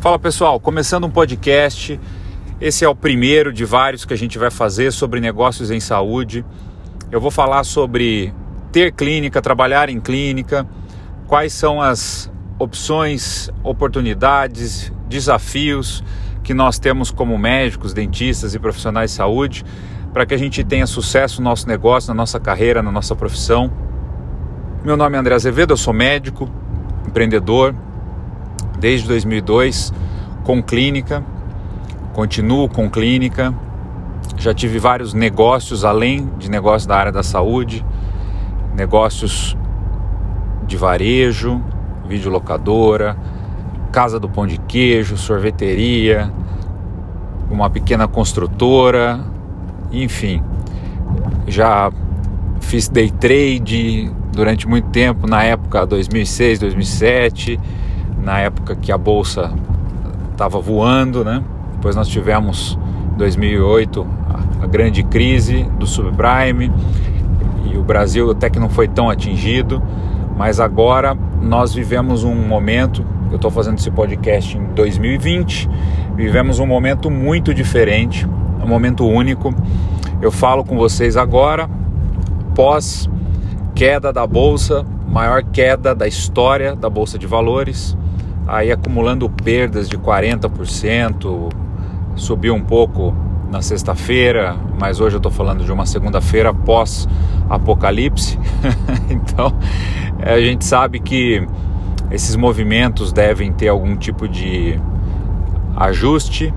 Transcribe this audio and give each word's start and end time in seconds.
Fala 0.00 0.16
pessoal, 0.16 0.60
começando 0.60 1.08
um 1.08 1.10
podcast. 1.10 1.98
Esse 2.60 2.84
é 2.84 2.88
o 2.88 2.94
primeiro 2.94 3.52
de 3.52 3.64
vários 3.64 4.04
que 4.04 4.14
a 4.14 4.16
gente 4.16 4.38
vai 4.38 4.48
fazer 4.48 4.92
sobre 4.92 5.18
negócios 5.18 5.72
em 5.72 5.80
saúde. 5.80 6.44
Eu 7.10 7.20
vou 7.20 7.32
falar 7.32 7.64
sobre 7.64 8.32
ter 8.70 8.92
clínica, 8.92 9.42
trabalhar 9.42 9.88
em 9.88 9.98
clínica, 9.98 10.64
quais 11.26 11.52
são 11.52 11.82
as 11.82 12.30
opções, 12.60 13.50
oportunidades, 13.64 14.92
desafios 15.08 16.04
que 16.44 16.54
nós 16.54 16.78
temos 16.78 17.10
como 17.10 17.36
médicos, 17.36 17.92
dentistas 17.92 18.54
e 18.54 18.58
profissionais 18.60 19.10
de 19.10 19.16
saúde 19.16 19.64
para 20.12 20.24
que 20.24 20.32
a 20.32 20.38
gente 20.38 20.62
tenha 20.62 20.86
sucesso 20.86 21.42
no 21.42 21.50
nosso 21.50 21.66
negócio, 21.66 22.08
na 22.10 22.14
nossa 22.14 22.38
carreira, 22.38 22.84
na 22.84 22.92
nossa 22.92 23.16
profissão. 23.16 23.68
Meu 24.84 24.96
nome 24.96 25.16
é 25.16 25.18
André 25.18 25.34
Azevedo, 25.34 25.72
eu 25.72 25.76
sou 25.76 25.92
médico, 25.92 26.48
empreendedor, 27.04 27.74
desde 28.78 29.08
2002 29.08 29.92
com 30.44 30.62
clínica, 30.62 31.22
continuo 32.14 32.68
com 32.68 32.88
clínica. 32.88 33.54
Já 34.38 34.54
tive 34.54 34.78
vários 34.78 35.12
negócios 35.12 35.84
além 35.84 36.30
de 36.38 36.50
negócios 36.50 36.86
da 36.86 36.96
área 36.96 37.12
da 37.12 37.22
saúde, 37.22 37.84
negócios 38.74 39.56
de 40.66 40.76
varejo, 40.76 41.62
videolocadora, 42.06 43.16
casa 43.90 44.18
do 44.20 44.28
pão 44.28 44.46
de 44.46 44.58
queijo, 44.58 45.16
sorveteria, 45.16 46.32
uma 47.50 47.68
pequena 47.68 48.06
construtora, 48.06 49.20
enfim. 49.90 50.42
Já 51.46 51.90
fiz 52.60 52.88
day 52.88 53.10
trade 53.10 54.12
durante 54.32 54.68
muito 54.68 54.88
tempo, 54.90 55.26
na 55.26 55.42
época 55.42 55.84
2006, 55.86 56.58
2007 56.60 57.58
na 58.28 58.40
época 58.40 58.76
que 58.76 58.92
a 58.92 58.98
bolsa 58.98 59.50
estava 60.32 60.60
voando, 60.60 61.24
né? 61.24 61.42
Depois 61.72 61.96
nós 61.96 62.06
tivemos 62.06 62.78
2008 63.16 64.06
a, 64.28 64.64
a 64.64 64.66
grande 64.66 65.02
crise 65.02 65.62
do 65.78 65.86
subprime 65.86 66.70
e 67.64 67.78
o 67.78 67.82
Brasil 67.82 68.30
até 68.30 68.50
que 68.50 68.60
não 68.60 68.68
foi 68.68 68.86
tão 68.86 69.08
atingido, 69.08 69.82
mas 70.36 70.60
agora 70.60 71.16
nós 71.40 71.72
vivemos 71.72 72.22
um 72.22 72.34
momento. 72.34 73.02
Eu 73.30 73.36
estou 73.36 73.50
fazendo 73.50 73.78
esse 73.78 73.90
podcast 73.90 74.58
em 74.58 74.64
2020. 74.74 75.66
Vivemos 76.14 76.58
um 76.58 76.66
momento 76.66 77.10
muito 77.10 77.54
diferente, 77.54 78.28
um 78.62 78.68
momento 78.68 79.06
único. 79.06 79.54
Eu 80.20 80.30
falo 80.30 80.62
com 80.62 80.76
vocês 80.76 81.16
agora, 81.16 81.66
pós 82.54 83.08
queda 83.74 84.12
da 84.12 84.26
bolsa, 84.26 84.84
maior 85.08 85.42
queda 85.42 85.94
da 85.94 86.06
história 86.06 86.76
da 86.76 86.90
bolsa 86.90 87.18
de 87.18 87.26
valores 87.26 87.96
aí 88.48 88.72
acumulando 88.72 89.28
perdas 89.28 89.88
de 89.88 89.98
40%, 89.98 91.52
subiu 92.16 92.54
um 92.54 92.62
pouco 92.62 93.14
na 93.50 93.60
sexta-feira, 93.60 94.56
mas 94.80 95.00
hoje 95.00 95.16
eu 95.16 95.18
estou 95.18 95.30
falando 95.30 95.62
de 95.64 95.70
uma 95.70 95.84
segunda-feira 95.84 96.52
pós-apocalipse. 96.52 98.38
então 99.10 99.52
a 100.18 100.40
gente 100.40 100.64
sabe 100.64 100.98
que 100.98 101.46
esses 102.10 102.34
movimentos 102.36 103.12
devem 103.12 103.52
ter 103.52 103.68
algum 103.68 103.94
tipo 103.94 104.26
de 104.26 104.80
ajuste 105.76 106.52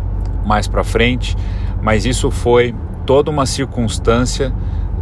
mais 0.46 0.68
para 0.70 0.86
frente, 0.86 1.36
mas 1.82 2.06
isso 2.06 2.32
foi 2.32 2.74
toda 3.06 3.30
uma 3.30 3.46
circunstância 3.46 4.54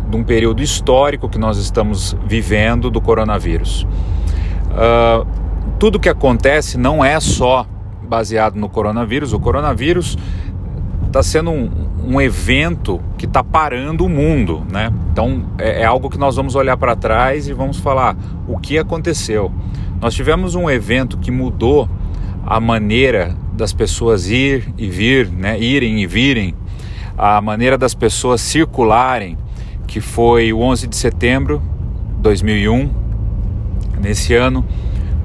de 0.10 0.18
um 0.18 0.24
período 0.24 0.64
histórico 0.64 1.30
que 1.30 1.38
nós 1.38 1.60
estamos 1.60 2.18
vivendo 2.26 2.90
do 2.90 3.00
coronavírus. 3.00 3.88
Uh, 4.72 5.39
tudo 5.80 5.98
que 5.98 6.10
acontece 6.10 6.78
não 6.78 7.04
é 7.04 7.18
só 7.22 7.66
baseado 8.04 8.56
no 8.56 8.68
coronavírus. 8.68 9.32
O 9.32 9.40
coronavírus 9.40 10.18
está 11.08 11.24
sendo 11.24 11.52
um, 11.52 11.72
um, 12.06 12.22
evento 12.22 13.00
que 13.18 13.26
está 13.26 13.42
parando 13.42 14.06
o 14.06 14.10
mundo, 14.10 14.66
né? 14.70 14.92
Então 15.12 15.46
é, 15.58 15.82
é 15.82 15.86
algo 15.86 16.10
que 16.10 16.18
nós 16.18 16.36
vamos 16.36 16.54
olhar 16.54 16.76
para 16.76 16.98
trás 16.98 17.48
e 17.48 17.54
vamos 17.54 17.78
falar 17.78 18.18
o 18.46 18.60
que 18.60 18.78
aconteceu. 18.78 19.52
Nós 20.02 20.14
tivemos 20.14 20.54
um 20.54 20.70
evento 20.70 21.18
que 21.18 21.32
mudou 21.32 21.88
a 22.46 22.60
maneira 22.60 23.36
das 23.54 23.72
pessoas 23.72 24.30
ir 24.30 24.74
e 24.78 24.90
vir, 24.90 25.30
né? 25.30 25.58
Irem 25.58 26.02
e 26.02 26.06
virem, 26.06 26.54
a 27.18 27.40
maneira 27.42 27.78
das 27.78 27.94
pessoas 27.94 28.42
circularem, 28.42 29.38
que 29.88 30.02
foi 30.02 30.52
o 30.52 30.60
11 30.60 30.88
de 30.88 30.96
setembro 30.98 31.62
de 32.18 32.22
2001. 32.22 32.90
Nesse 34.02 34.34
ano 34.34 34.66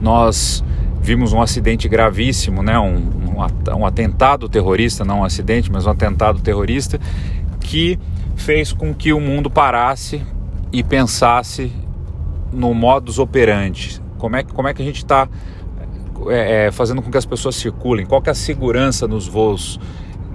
nós 0.04 0.62
vimos 1.00 1.32
um 1.32 1.40
acidente 1.40 1.88
gravíssimo, 1.88 2.62
né? 2.62 2.78
um, 2.78 3.38
um, 3.74 3.86
atentado 3.86 4.48
terrorista, 4.48 5.04
não 5.04 5.20
um 5.20 5.24
acidente, 5.24 5.72
mas 5.72 5.86
um 5.86 5.90
atentado 5.90 6.40
terrorista 6.40 7.00
que 7.58 7.98
fez 8.36 8.72
com 8.72 8.94
que 8.94 9.14
o 9.14 9.20
mundo 9.20 9.48
parasse 9.48 10.22
e 10.70 10.82
pensasse 10.82 11.72
no 12.52 12.74
modus 12.74 13.18
operandi. 13.18 14.00
Como 14.18 14.36
é 14.36 14.42
que, 14.42 14.52
como 14.52 14.68
é 14.68 14.74
que 14.74 14.82
a 14.82 14.84
gente 14.84 14.98
está 14.98 15.26
é, 16.28 16.66
é, 16.66 16.70
fazendo 16.70 17.00
com 17.00 17.10
que 17.10 17.16
as 17.16 17.26
pessoas 17.26 17.56
circulem? 17.56 18.04
Qual 18.04 18.20
que 18.20 18.28
é 18.28 18.32
a 18.32 18.34
segurança 18.34 19.08
nos 19.08 19.26
voos 19.26 19.80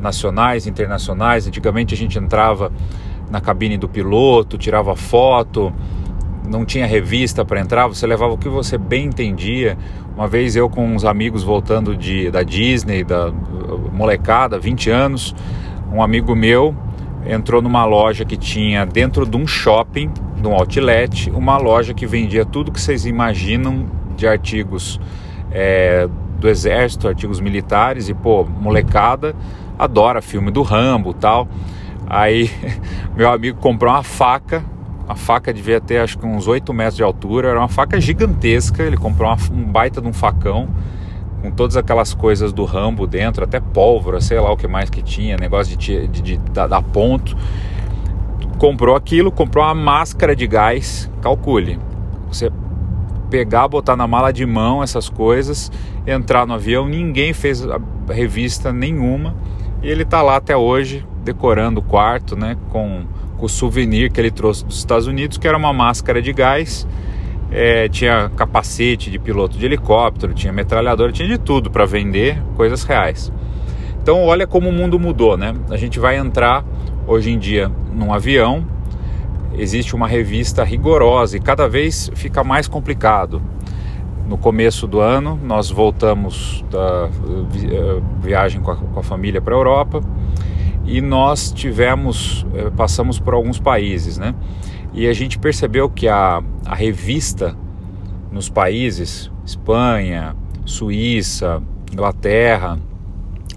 nacionais, 0.02 0.66
internacionais? 0.66 1.48
Antigamente 1.48 1.94
a 1.94 1.98
gente 1.98 2.18
entrava 2.18 2.72
na 3.30 3.40
cabine 3.40 3.78
do 3.78 3.88
piloto, 3.88 4.58
tirava 4.58 4.96
foto, 4.96 5.72
não 6.50 6.66
tinha 6.66 6.86
revista 6.86 7.46
para 7.46 7.60
entrar, 7.60 7.88
você 7.88 8.08
levava 8.08 8.34
o 8.34 8.38
que 8.38 8.50
você 8.50 8.78
bem 8.78 9.06
entendia. 9.06 9.78
Uma 10.16 10.28
vez 10.28 10.56
eu 10.56 10.70
com 10.70 10.86
uns 10.86 11.06
amigos 11.06 11.44
voltando 11.44 11.96
de, 11.96 12.32
da 12.32 12.44
Disney, 12.44 13.04
da 13.04 13.32
molecada, 13.94 14.60
20 14.60 14.90
anos, 14.90 15.36
um 15.94 16.02
amigo 16.02 16.36
meu 16.36 16.76
entrou 17.26 17.62
numa 17.62 17.86
loja 17.86 18.26
que 18.26 18.38
tinha 18.38 18.86
dentro 18.86 19.26
de 19.26 19.38
um 19.38 19.46
shopping, 19.46 20.10
de 20.42 20.48
um 20.48 20.54
outlet, 20.54 21.30
uma 21.30 21.58
loja 21.58 21.94
que 21.94 22.06
vendia 22.06 22.46
tudo 22.46 22.72
que 22.72 22.82
vocês 22.82 23.06
imaginam 23.06 23.86
de 24.16 24.28
artigos 24.28 25.00
é, 25.52 26.08
do 26.40 26.48
exército, 26.48 27.08
artigos 27.08 27.40
militares 27.40 28.10
e 28.10 28.14
pô, 28.14 28.44
molecada 28.44 29.36
adora 29.78 30.22
filme 30.22 30.52
do 30.52 30.62
Rambo 30.62 31.14
tal. 31.14 31.48
Aí 32.08 32.50
meu 33.16 33.32
amigo 33.32 33.60
comprou 33.60 33.94
uma 33.94 34.04
faca 34.04 34.64
a 35.10 35.16
faca 35.16 35.52
devia 35.52 35.82
ter 35.82 35.98
acho 35.98 36.20
que 36.20 36.26
uns 36.26 36.48
8 36.48 36.72
metros 36.72 36.96
de 36.96 37.02
altura, 37.02 37.50
era 37.50 37.60
uma 37.60 37.68
faca 37.68 38.00
gigantesca. 38.00 38.84
Ele 38.84 38.96
comprou 38.96 39.28
uma, 39.28 39.38
um 39.52 39.66
baita 39.66 40.00
de 40.00 40.08
um 40.08 40.14
facão 40.14 40.70
com 41.42 41.50
todas 41.50 41.76
aquelas 41.76 42.14
coisas 42.14 42.54
do 42.54 42.64
Rambo 42.64 43.08
dentro, 43.08 43.44
até 43.44 43.60
pólvora, 43.60 44.22
sei 44.22 44.40
lá 44.40 44.52
o 44.52 44.58
que 44.58 44.68
mais 44.68 44.90
que 44.90 45.02
tinha, 45.02 45.36
negócio 45.36 45.76
de, 45.76 46.08
de, 46.08 46.22
de, 46.22 46.38
dar 46.38 46.82
ponto. 46.84 47.36
Comprou 48.60 48.96
aquilo, 48.96 49.32
comprou 49.32 49.64
uma 49.64 49.74
máscara 49.74 50.36
de 50.36 50.46
gás. 50.46 51.10
Calcule, 51.22 51.80
você 52.28 52.52
pegar, 53.32 53.68
botar 53.68 53.96
na 53.96 54.08
mala 54.08 54.32
de 54.32 54.46
mão 54.46 54.84
essas 54.84 55.10
coisas, 55.10 55.72
entrar 56.06 56.46
no 56.46 56.54
avião, 56.54 56.88
ninguém 56.88 57.34
fez 57.34 57.66
revista 58.08 58.72
nenhuma 58.72 59.36
e 59.82 59.88
ele 59.88 60.04
está 60.04 60.22
lá 60.22 60.36
até 60.36 60.56
hoje 60.56 61.06
decorando 61.24 61.80
o 61.80 61.84
quarto, 61.84 62.36
né, 62.36 62.58
com 62.70 63.06
o 63.46 63.50
souvenir 63.50 64.12
que 64.12 64.20
ele 64.20 64.32
trouxe 64.32 64.66
dos 64.66 64.78
Estados 64.78 65.08
Unidos, 65.08 65.38
que 65.38 65.48
era 65.48 65.58
uma 65.58 65.74
máscara 65.74 66.22
de 66.22 66.34
gás, 66.34 66.88
é, 67.52 67.88
tinha 67.90 68.30
capacete 68.36 69.10
de 69.10 69.18
piloto 69.18 69.58
de 69.58 69.66
helicóptero, 69.66 70.34
tinha 70.34 70.54
metralhadora, 70.54 71.12
tinha 71.12 71.28
de 71.28 71.38
tudo 71.38 71.72
para 71.72 71.86
vender 71.86 72.42
coisas 72.56 72.84
reais. 72.84 73.32
Então 74.02 74.24
olha 74.26 74.46
como 74.46 74.70
o 74.70 74.72
mundo 74.72 75.00
mudou, 75.00 75.36
né? 75.38 75.54
A 75.70 75.78
gente 75.78 76.00
vai 76.00 76.18
entrar 76.18 76.64
hoje 77.08 77.32
em 77.32 77.40
dia 77.40 77.72
num 77.94 78.14
avião, 78.14 78.66
existe 79.58 79.96
uma 79.96 80.08
revista 80.08 80.64
rigorosa 80.64 81.38
e 81.38 81.40
cada 81.40 81.68
vez 81.68 82.12
fica 82.16 82.44
mais 82.44 82.68
complicado. 82.68 83.42
No 84.28 84.38
começo 84.38 84.86
do 84.86 85.00
ano, 85.00 85.40
nós 85.44 85.72
voltamos 85.72 86.64
da 86.70 87.10
eh, 87.10 88.02
viagem 88.22 88.62
com 88.62 88.70
a, 88.70 88.76
com 88.76 89.00
a 89.00 89.04
família 89.04 89.42
para 89.42 89.56
a 89.56 89.58
Europa 89.58 90.04
e 90.90 91.02
nós 91.02 91.52
tivemos, 91.52 92.46
eh, 92.56 92.72
passamos 92.76 93.20
por 93.20 93.36
alguns 93.36 93.60
países, 93.60 94.18
né? 94.18 94.34
E 94.92 95.08
a 95.08 95.14
gente 95.14 95.38
percebeu 95.38 95.88
que 95.88 96.08
a, 96.08 96.42
a 96.66 96.74
revista 96.74 97.56
nos 98.32 98.50
países, 98.50 99.32
Espanha, 99.46 100.36
Suíça, 100.66 101.62
Inglaterra, 101.92 102.80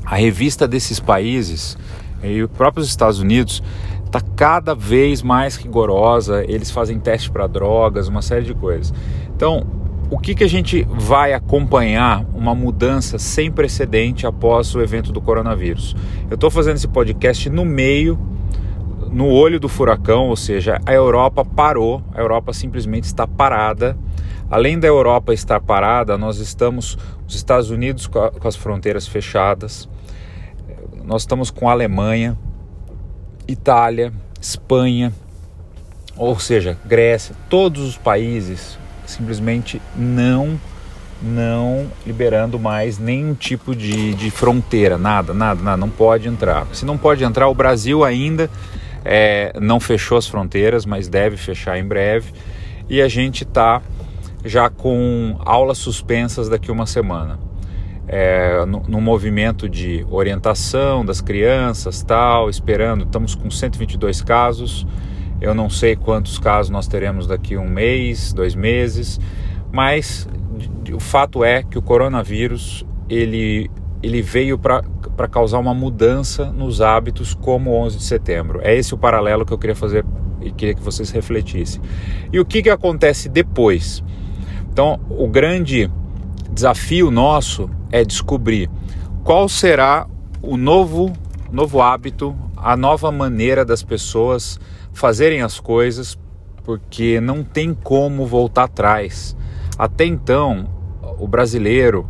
a 0.04 0.16
revista 0.16 0.68
desses 0.68 1.00
países 1.00 1.78
e 2.22 2.42
os 2.42 2.50
próprios 2.50 2.86
Estados 2.88 3.18
Unidos 3.18 3.62
está 4.04 4.20
cada 4.36 4.74
vez 4.74 5.22
mais 5.22 5.56
rigorosa. 5.56 6.44
Eles 6.46 6.70
fazem 6.70 6.98
teste 6.98 7.30
para 7.30 7.46
drogas, 7.46 8.08
uma 8.08 8.20
série 8.20 8.44
de 8.44 8.54
coisas. 8.54 8.92
Então, 9.34 9.66
o 10.12 10.18
que, 10.18 10.34
que 10.34 10.44
a 10.44 10.48
gente 10.48 10.86
vai 10.90 11.32
acompanhar 11.32 12.26
uma 12.34 12.54
mudança 12.54 13.18
sem 13.18 13.50
precedente 13.50 14.26
após 14.26 14.74
o 14.74 14.82
evento 14.82 15.10
do 15.10 15.22
coronavírus? 15.22 15.96
Eu 16.28 16.34
estou 16.34 16.50
fazendo 16.50 16.76
esse 16.76 16.86
podcast 16.86 17.48
no 17.48 17.64
meio, 17.64 18.18
no 19.10 19.26
olho 19.26 19.58
do 19.58 19.70
furacão, 19.70 20.28
ou 20.28 20.36
seja, 20.36 20.78
a 20.84 20.92
Europa 20.92 21.46
parou, 21.46 22.02
a 22.14 22.20
Europa 22.20 22.52
simplesmente 22.52 23.04
está 23.04 23.26
parada. 23.26 23.96
Além 24.50 24.78
da 24.78 24.86
Europa 24.86 25.32
estar 25.32 25.62
parada, 25.62 26.18
nós 26.18 26.36
estamos, 26.36 26.98
os 27.26 27.34
Estados 27.34 27.70
Unidos 27.70 28.06
com, 28.06 28.18
a, 28.18 28.30
com 28.30 28.46
as 28.46 28.54
fronteiras 28.54 29.08
fechadas, 29.08 29.88
nós 31.02 31.22
estamos 31.22 31.50
com 31.50 31.70
a 31.70 31.72
Alemanha, 31.72 32.36
Itália, 33.48 34.12
Espanha, 34.38 35.10
ou 36.18 36.38
seja, 36.38 36.76
Grécia, 36.84 37.34
todos 37.48 37.82
os 37.82 37.96
países 37.96 38.81
simplesmente 39.12 39.80
não 39.96 40.58
não 41.22 41.86
liberando 42.04 42.58
mais 42.58 42.98
nenhum 42.98 43.32
tipo 43.32 43.76
de, 43.76 44.12
de 44.14 44.28
fronteira, 44.28 44.98
nada, 44.98 45.32
nada, 45.32 45.62
nada, 45.62 45.76
não 45.76 45.88
pode 45.88 46.28
entrar. 46.28 46.66
Se 46.72 46.84
não 46.84 46.98
pode 46.98 47.22
entrar, 47.22 47.46
o 47.48 47.54
Brasil 47.54 48.02
ainda 48.02 48.50
é, 49.04 49.52
não 49.60 49.78
fechou 49.78 50.18
as 50.18 50.26
fronteiras, 50.26 50.84
mas 50.84 51.08
deve 51.08 51.36
fechar 51.36 51.78
em 51.78 51.84
breve. 51.84 52.32
E 52.88 53.00
a 53.00 53.08
gente 53.08 53.44
está 53.44 53.80
já 54.44 54.68
com 54.68 55.36
aulas 55.44 55.78
suspensas 55.78 56.48
daqui 56.48 56.70
uma 56.70 56.86
semana. 56.86 57.38
É, 58.08 58.64
no, 58.66 58.82
no, 58.88 59.00
movimento 59.00 59.68
de 59.68 60.04
orientação 60.10 61.04
das 61.04 61.20
crianças, 61.20 62.02
tal, 62.02 62.50
esperando. 62.50 63.04
Estamos 63.04 63.34
com 63.34 63.48
122 63.48 64.20
casos. 64.22 64.86
Eu 65.42 65.56
não 65.56 65.68
sei 65.68 65.96
quantos 65.96 66.38
casos 66.38 66.70
nós 66.70 66.86
teremos 66.86 67.26
daqui 67.26 67.56
um 67.56 67.68
mês, 67.68 68.32
dois 68.32 68.54
meses, 68.54 69.18
mas 69.72 70.28
o 70.94 71.00
fato 71.00 71.42
é 71.42 71.64
que 71.64 71.76
o 71.76 71.82
coronavírus 71.82 72.86
ele, 73.08 73.68
ele 74.00 74.22
veio 74.22 74.56
para 74.56 75.28
causar 75.28 75.58
uma 75.58 75.74
mudança 75.74 76.52
nos 76.52 76.80
hábitos 76.80 77.34
como 77.34 77.72
o 77.72 77.74
11 77.74 77.98
de 77.98 78.04
setembro. 78.04 78.60
É 78.62 78.72
esse 78.76 78.94
o 78.94 78.96
paralelo 78.96 79.44
que 79.44 79.52
eu 79.52 79.58
queria 79.58 79.74
fazer 79.74 80.06
e 80.40 80.52
queria 80.52 80.74
que 80.76 80.80
vocês 80.80 81.10
refletissem. 81.10 81.82
E 82.32 82.38
o 82.38 82.44
que, 82.44 82.62
que 82.62 82.70
acontece 82.70 83.28
depois? 83.28 84.00
Então, 84.72 85.00
o 85.10 85.26
grande 85.26 85.90
desafio 86.52 87.10
nosso 87.10 87.68
é 87.90 88.04
descobrir 88.04 88.70
qual 89.24 89.48
será 89.48 90.06
o 90.40 90.56
novo, 90.56 91.12
novo 91.50 91.82
hábito, 91.82 92.32
a 92.56 92.76
nova 92.76 93.10
maneira 93.10 93.64
das 93.64 93.82
pessoas 93.82 94.60
fazerem 94.92 95.42
as 95.42 95.58
coisas, 95.58 96.18
porque 96.64 97.20
não 97.20 97.42
tem 97.42 97.74
como 97.74 98.26
voltar 98.26 98.64
atrás. 98.64 99.36
Até 99.78 100.04
então, 100.04 100.68
o 101.18 101.26
brasileiro 101.26 102.08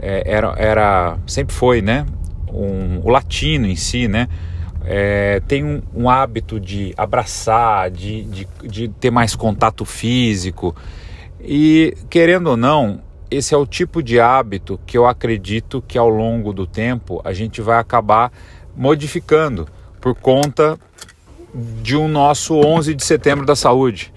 é, 0.00 0.22
era, 0.26 0.54
era, 0.56 1.18
sempre 1.26 1.54
foi, 1.54 1.82
né? 1.82 2.06
Um, 2.52 3.00
o 3.04 3.08
latino 3.08 3.66
em 3.66 3.76
si, 3.76 4.08
né? 4.08 4.28
É, 4.84 5.40
tem 5.46 5.64
um, 5.64 5.80
um, 5.94 6.10
hábito 6.10 6.58
de 6.58 6.92
abraçar, 6.96 7.90
de, 7.90 8.24
de, 8.24 8.48
de 8.64 8.88
ter 8.88 9.10
mais 9.10 9.36
contato 9.36 9.84
físico. 9.84 10.74
E, 11.40 11.96
querendo 12.10 12.48
ou 12.48 12.56
não, 12.56 13.00
esse 13.30 13.54
é 13.54 13.56
o 13.56 13.64
tipo 13.64 14.02
de 14.02 14.20
hábito 14.20 14.78
que 14.84 14.98
eu 14.98 15.06
acredito 15.06 15.82
que 15.86 15.96
ao 15.96 16.08
longo 16.08 16.52
do 16.52 16.66
tempo 16.66 17.20
a 17.24 17.32
gente 17.32 17.60
vai 17.60 17.78
acabar 17.78 18.32
modificando 18.76 19.68
por 20.00 20.14
conta 20.14 20.78
de 21.54 21.96
um 21.96 22.08
nosso 22.08 22.54
11 22.54 22.94
de 22.94 23.04
setembro 23.04 23.44
da 23.44 23.54
saúde. 23.54 24.12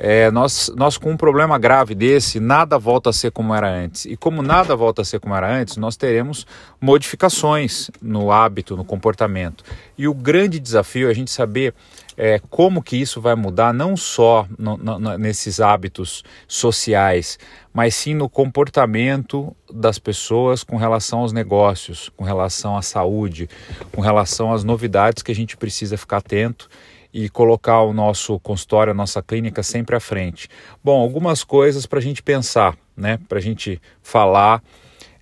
É, 0.00 0.30
nós, 0.30 0.72
nós, 0.76 0.96
com 0.96 1.10
um 1.10 1.16
problema 1.16 1.58
grave 1.58 1.92
desse, 1.92 2.38
nada 2.38 2.78
volta 2.78 3.10
a 3.10 3.12
ser 3.12 3.32
como 3.32 3.52
era 3.52 3.68
antes. 3.68 4.04
E 4.04 4.16
como 4.16 4.42
nada 4.42 4.76
volta 4.76 5.02
a 5.02 5.04
ser 5.04 5.18
como 5.18 5.34
era 5.34 5.52
antes, 5.52 5.76
nós 5.76 5.96
teremos 5.96 6.46
modificações 6.80 7.90
no 8.00 8.30
hábito, 8.30 8.76
no 8.76 8.84
comportamento. 8.84 9.64
E 9.96 10.06
o 10.06 10.14
grande 10.14 10.60
desafio 10.60 11.08
é 11.08 11.10
a 11.10 11.14
gente 11.14 11.32
saber 11.32 11.74
é, 12.16 12.40
como 12.48 12.80
que 12.80 12.96
isso 12.96 13.20
vai 13.20 13.34
mudar, 13.34 13.74
não 13.74 13.96
só 13.96 14.46
no, 14.56 14.76
no, 14.76 15.18
nesses 15.18 15.60
hábitos 15.60 16.22
sociais, 16.46 17.36
mas 17.72 17.94
sim 17.96 18.14
no 18.14 18.28
comportamento 18.28 19.54
das 19.72 19.98
pessoas 19.98 20.62
com 20.62 20.76
relação 20.76 21.20
aos 21.20 21.32
negócios, 21.32 22.08
com 22.16 22.22
relação 22.22 22.76
à 22.76 22.82
saúde, 22.82 23.48
com 23.92 24.00
relação 24.00 24.52
às 24.52 24.62
novidades 24.62 25.24
que 25.24 25.32
a 25.32 25.34
gente 25.34 25.56
precisa 25.56 25.96
ficar 25.96 26.18
atento 26.18 26.68
e 27.12 27.28
colocar 27.28 27.82
o 27.82 27.92
nosso 27.92 28.38
consultório, 28.40 28.90
a 28.90 28.94
nossa 28.94 29.22
clínica 29.22 29.62
sempre 29.62 29.96
à 29.96 30.00
frente. 30.00 30.48
Bom, 30.82 31.00
algumas 31.00 31.42
coisas 31.42 31.86
para 31.86 31.98
a 31.98 32.02
gente 32.02 32.22
pensar, 32.22 32.76
né? 32.96 33.18
Para 33.28 33.38
a 33.38 33.42
gente 33.42 33.80
falar 34.02 34.62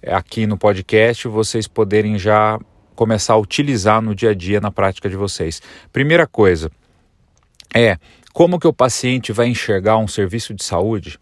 é, 0.03 0.15
aqui 0.15 0.47
no 0.47 0.59
podcast, 0.59 1.29
vocês 1.29 1.69
poderem 1.69 2.19
já 2.19 2.59
começar 2.95 3.35
a 3.35 3.39
utilizar 3.39 4.01
no 4.01 4.15
dia 4.15 4.31
a 4.31 4.35
dia, 4.35 4.61
na 4.61 4.71
prática 4.71 5.09
de 5.09 5.17
vocês. 5.17 5.63
Primeira 5.93 6.27
coisa 6.27 6.71
é 7.75 7.99
como 8.33 8.59
que 8.59 8.67
o 8.67 8.73
paciente 8.73 9.33
vai 9.33 9.49
enxergar 9.49 9.99
um 9.99 10.09
serviço 10.09 10.55
de 10.55 10.65
saúde 10.65 11.19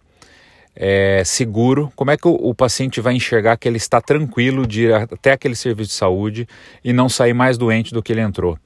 é, 0.76 1.22
seguro, 1.24 1.92
como 1.94 2.10
é 2.10 2.16
que 2.16 2.26
o, 2.26 2.32
o, 2.32 2.54
paciente 2.54 3.00
vai 3.00 3.14
enxergar 3.14 3.56
que 3.56 3.68
ele 3.68 3.76
está 3.76 4.00
tranquilo 4.00 4.66
de 4.66 4.84
ir 4.84 4.94
até 4.94 5.32
aquele 5.32 5.54
serviço 5.54 5.90
de 5.90 5.96
saúde 5.96 6.48
e 6.82 6.92
não 6.92 7.08
sair 7.08 7.32
mais 7.32 7.56
doente 7.56 7.92
do 7.92 8.02
que 8.02 8.12
ele 8.12 8.20
entrou. 8.20 8.58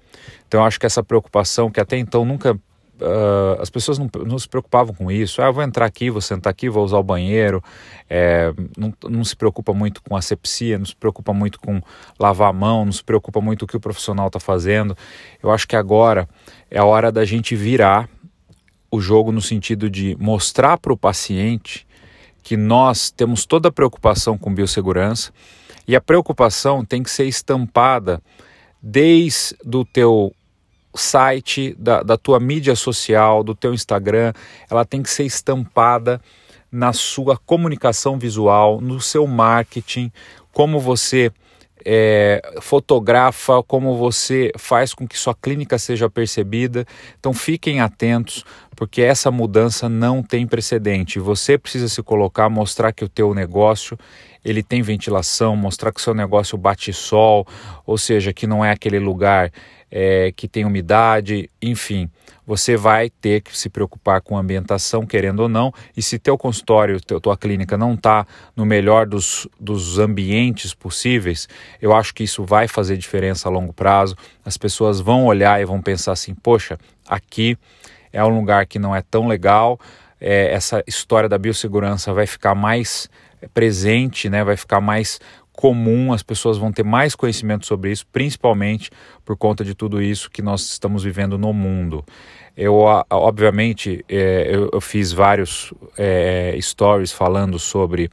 Então, 0.46 0.64
acho 0.64 0.80
que 0.80 0.86
essa 0.86 1.02
preocupação, 1.02 1.70
que 1.70 1.80
até 1.80 1.98
então 1.98 2.24
nunca. 2.24 2.58
Uh, 3.00 3.62
as 3.62 3.70
pessoas 3.70 3.96
não, 3.96 4.10
não, 4.26 4.36
se 4.36 4.48
preocupavam 4.48 4.92
com 4.92 5.08
isso. 5.08 5.40
Ah, 5.40 5.52
vou 5.52 5.62
entrar 5.62 5.86
aqui, 5.86 6.10
vou 6.10 6.20
sentar 6.20 6.50
aqui, 6.50 6.68
vou 6.68 6.84
usar 6.84 6.98
o 6.98 7.02
banheiro. 7.02 7.62
É, 8.10 8.52
não, 8.76 8.92
não, 9.08 9.22
se 9.22 9.36
preocupa 9.36 9.72
muito 9.72 10.02
com 10.02 10.16
asepsia, 10.16 10.76
não 10.78 10.84
se 10.86 10.96
preocupa 10.96 11.32
muito 11.32 11.60
com 11.60 11.80
lavar 12.18 12.50
a 12.50 12.52
mão, 12.52 12.84
não 12.84 12.90
se 12.90 13.04
preocupa 13.04 13.40
muito 13.40 13.60
com 13.60 13.64
o 13.66 13.68
que 13.68 13.76
o 13.76 13.80
profissional 13.80 14.26
está 14.26 14.40
fazendo. 14.40 14.96
Eu 15.40 15.52
acho 15.52 15.68
que 15.68 15.76
agora 15.76 16.28
é 16.68 16.80
a 16.80 16.84
hora 16.84 17.12
da 17.12 17.24
gente 17.24 17.54
virar 17.54 18.08
o 18.90 19.00
jogo 19.00 19.30
no 19.30 19.40
sentido 19.40 19.88
de 19.88 20.16
mostrar 20.18 20.76
para 20.76 20.92
o 20.92 20.96
paciente 20.96 21.86
que 22.42 22.56
nós 22.56 23.10
temos 23.10 23.44
toda 23.44 23.68
a 23.68 23.72
preocupação 23.72 24.38
com 24.38 24.54
biossegurança 24.54 25.32
e 25.86 25.96
a 25.96 26.00
preocupação 26.00 26.84
tem 26.84 27.02
que 27.02 27.10
ser 27.10 27.24
estampada 27.24 28.20
desde 28.82 29.56
o 29.64 29.84
teu 29.84 30.34
site, 30.94 31.74
da, 31.78 32.02
da 32.02 32.16
tua 32.16 32.40
mídia 32.40 32.74
social, 32.74 33.42
do 33.42 33.54
teu 33.54 33.72
Instagram, 33.72 34.32
ela 34.70 34.84
tem 34.84 35.02
que 35.02 35.10
ser 35.10 35.24
estampada 35.24 36.20
na 36.70 36.92
sua 36.92 37.36
comunicação 37.36 38.18
visual, 38.18 38.80
no 38.80 39.00
seu 39.00 39.26
marketing, 39.26 40.12
como 40.52 40.78
você 40.78 41.32
é, 41.84 42.42
fotografa, 42.60 43.62
como 43.62 43.96
você 43.96 44.52
faz 44.58 44.92
com 44.92 45.06
que 45.06 45.16
sua 45.16 45.34
clínica 45.34 45.78
seja 45.78 46.10
percebida. 46.10 46.84
Então 47.18 47.32
fiquem 47.32 47.80
atentos, 47.80 48.44
porque 48.78 49.02
essa 49.02 49.28
mudança 49.28 49.88
não 49.88 50.22
tem 50.22 50.46
precedente. 50.46 51.18
Você 51.18 51.58
precisa 51.58 51.88
se 51.88 52.00
colocar, 52.00 52.48
mostrar 52.48 52.92
que 52.92 53.04
o 53.04 53.08
teu 53.08 53.34
negócio 53.34 53.98
ele 54.44 54.62
tem 54.62 54.82
ventilação, 54.82 55.56
mostrar 55.56 55.90
que 55.90 55.98
o 55.98 56.02
seu 56.02 56.14
negócio 56.14 56.56
bate 56.56 56.92
sol, 56.92 57.44
ou 57.84 57.98
seja, 57.98 58.32
que 58.32 58.46
não 58.46 58.64
é 58.64 58.70
aquele 58.70 59.00
lugar 59.00 59.50
é, 59.90 60.30
que 60.30 60.46
tem 60.46 60.64
umidade, 60.64 61.50
enfim, 61.60 62.08
você 62.46 62.76
vai 62.76 63.10
ter 63.10 63.40
que 63.40 63.58
se 63.58 63.68
preocupar 63.68 64.20
com 64.20 64.38
ambientação, 64.38 65.04
querendo 65.04 65.40
ou 65.40 65.48
não, 65.48 65.74
e 65.96 66.00
se 66.00 66.16
teu 66.16 66.38
consultório, 66.38 67.00
teu, 67.00 67.20
tua 67.20 67.36
clínica 67.36 67.76
não 67.76 67.94
está 67.94 68.24
no 68.54 68.64
melhor 68.64 69.06
dos, 69.06 69.48
dos 69.58 69.98
ambientes 69.98 70.72
possíveis, 70.72 71.48
eu 71.82 71.92
acho 71.92 72.14
que 72.14 72.22
isso 72.22 72.44
vai 72.44 72.68
fazer 72.68 72.96
diferença 72.96 73.48
a 73.48 73.50
longo 73.50 73.72
prazo. 73.72 74.14
As 74.44 74.56
pessoas 74.56 75.00
vão 75.00 75.26
olhar 75.26 75.60
e 75.60 75.64
vão 75.64 75.82
pensar 75.82 76.12
assim, 76.12 76.32
poxa, 76.32 76.78
aqui 77.08 77.58
é 78.18 78.24
um 78.24 78.36
lugar 78.36 78.66
que 78.66 78.78
não 78.78 78.94
é 78.94 79.02
tão 79.02 79.26
legal, 79.26 79.78
é, 80.20 80.52
essa 80.52 80.82
história 80.86 81.28
da 81.28 81.38
biossegurança 81.38 82.12
vai 82.12 82.26
ficar 82.26 82.54
mais 82.54 83.08
presente, 83.54 84.28
né, 84.28 84.42
vai 84.42 84.56
ficar 84.56 84.80
mais 84.80 85.20
comum, 85.52 86.12
as 86.12 86.22
pessoas 86.22 86.56
vão 86.56 86.70
ter 86.70 86.84
mais 86.84 87.14
conhecimento 87.16 87.66
sobre 87.66 87.90
isso, 87.90 88.06
principalmente 88.12 88.90
por 89.24 89.36
conta 89.36 89.64
de 89.64 89.74
tudo 89.74 90.00
isso 90.00 90.30
que 90.30 90.40
nós 90.40 90.62
estamos 90.62 91.02
vivendo 91.02 91.36
no 91.36 91.52
mundo. 91.52 92.04
Eu, 92.56 92.74
obviamente, 93.10 94.04
é, 94.08 94.48
eu, 94.52 94.70
eu, 94.72 94.80
fiz 94.80 95.12
vários 95.12 95.72
é, 95.96 96.56
stories 96.60 97.12
falando 97.12 97.58
sobre 97.58 98.10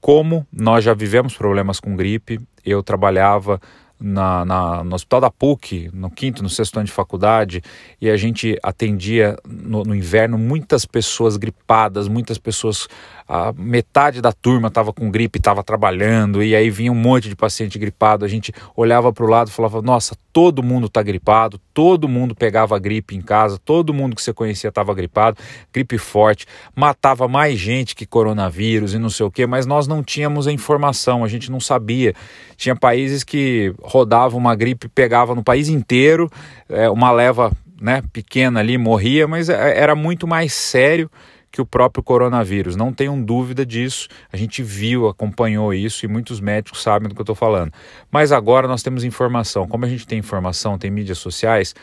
como 0.00 0.46
nós 0.52 0.84
já 0.84 0.92
vivemos 0.92 1.36
problemas 1.36 1.80
com 1.80 1.96
gripe. 1.96 2.38
Eu 2.64 2.82
trabalhava 2.82 3.60
na, 4.00 4.44
na, 4.44 4.84
no 4.84 4.94
hospital 4.94 5.20
da 5.20 5.30
PUC, 5.30 5.90
no 5.92 6.10
quinto, 6.10 6.42
no 6.42 6.48
sexto 6.48 6.76
ano 6.76 6.86
de 6.86 6.92
faculdade, 6.92 7.62
e 8.00 8.08
a 8.08 8.16
gente 8.16 8.56
atendia 8.62 9.36
no, 9.46 9.82
no 9.82 9.94
inverno 9.94 10.38
muitas 10.38 10.84
pessoas 10.84 11.36
gripadas, 11.36 12.06
muitas 12.06 12.38
pessoas, 12.38 12.88
a 13.26 13.52
metade 13.52 14.20
da 14.20 14.32
turma 14.32 14.68
estava 14.68 14.92
com 14.92 15.10
gripe, 15.10 15.38
estava 15.38 15.64
trabalhando, 15.64 16.42
e 16.42 16.54
aí 16.54 16.70
vinha 16.70 16.92
um 16.92 16.94
monte 16.94 17.28
de 17.28 17.36
paciente 17.36 17.78
gripado. 17.78 18.24
A 18.24 18.28
gente 18.28 18.52
olhava 18.76 19.12
para 19.12 19.24
o 19.24 19.28
lado 19.28 19.48
e 19.48 19.52
falava: 19.52 19.82
Nossa, 19.82 20.16
todo 20.32 20.62
mundo 20.62 20.86
está 20.86 21.02
gripado, 21.02 21.60
todo 21.74 22.08
mundo 22.08 22.34
pegava 22.34 22.78
gripe 22.78 23.16
em 23.16 23.20
casa, 23.20 23.58
todo 23.58 23.92
mundo 23.92 24.14
que 24.14 24.22
você 24.22 24.32
conhecia 24.32 24.68
estava 24.68 24.94
gripado, 24.94 25.36
gripe 25.72 25.98
forte, 25.98 26.46
matava 26.74 27.26
mais 27.26 27.58
gente 27.58 27.94
que 27.94 28.06
coronavírus 28.06 28.94
e 28.94 28.98
não 28.98 29.10
sei 29.10 29.26
o 29.26 29.30
que, 29.30 29.46
mas 29.46 29.66
nós 29.66 29.86
não 29.86 30.02
tínhamos 30.02 30.46
a 30.46 30.52
informação, 30.52 31.24
a 31.24 31.28
gente 31.28 31.50
não 31.50 31.58
sabia. 31.58 32.14
Tinha 32.56 32.76
países 32.76 33.24
que 33.24 33.74
rodava 33.88 34.36
uma 34.36 34.54
gripe, 34.54 34.88
pegava 34.88 35.34
no 35.34 35.42
país 35.42 35.68
inteiro, 35.68 36.30
é, 36.68 36.90
uma 36.90 37.10
leva 37.10 37.50
né, 37.80 38.02
pequena 38.12 38.60
ali 38.60 38.76
morria, 38.76 39.26
mas 39.26 39.48
é, 39.48 39.78
era 39.78 39.94
muito 39.94 40.26
mais 40.26 40.52
sério 40.52 41.08
que 41.08 41.38
que 41.50 41.60
o 41.60 41.66
próprio 41.66 42.02
coronavírus. 42.02 42.76
Não 42.76 42.92
tenham 42.92 43.20
dúvida 43.20 43.64
disso. 43.64 44.08
A 44.32 44.36
gente 44.36 44.62
viu, 44.62 45.08
acompanhou 45.08 45.72
isso 45.72 46.04
e 46.04 46.08
muitos 46.08 46.40
médicos 46.40 46.82
sabem 46.82 47.08
do 47.08 47.14
que 47.14 47.20
eu 47.20 47.24
estou 47.24 47.34
falando. 47.34 47.72
Mas 48.10 48.32
agora 48.32 48.68
nós 48.68 48.82
temos 48.82 49.04
informação. 49.04 49.66
Como 49.66 49.84
a 49.84 49.88
gente 49.88 50.06
tem 50.06 50.18
informação, 50.18 50.78
tem 50.78 50.90
mídias 50.90 51.18
sociais, 51.18 51.74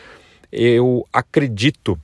eu 0.52 1.06
acredito 1.12 2.00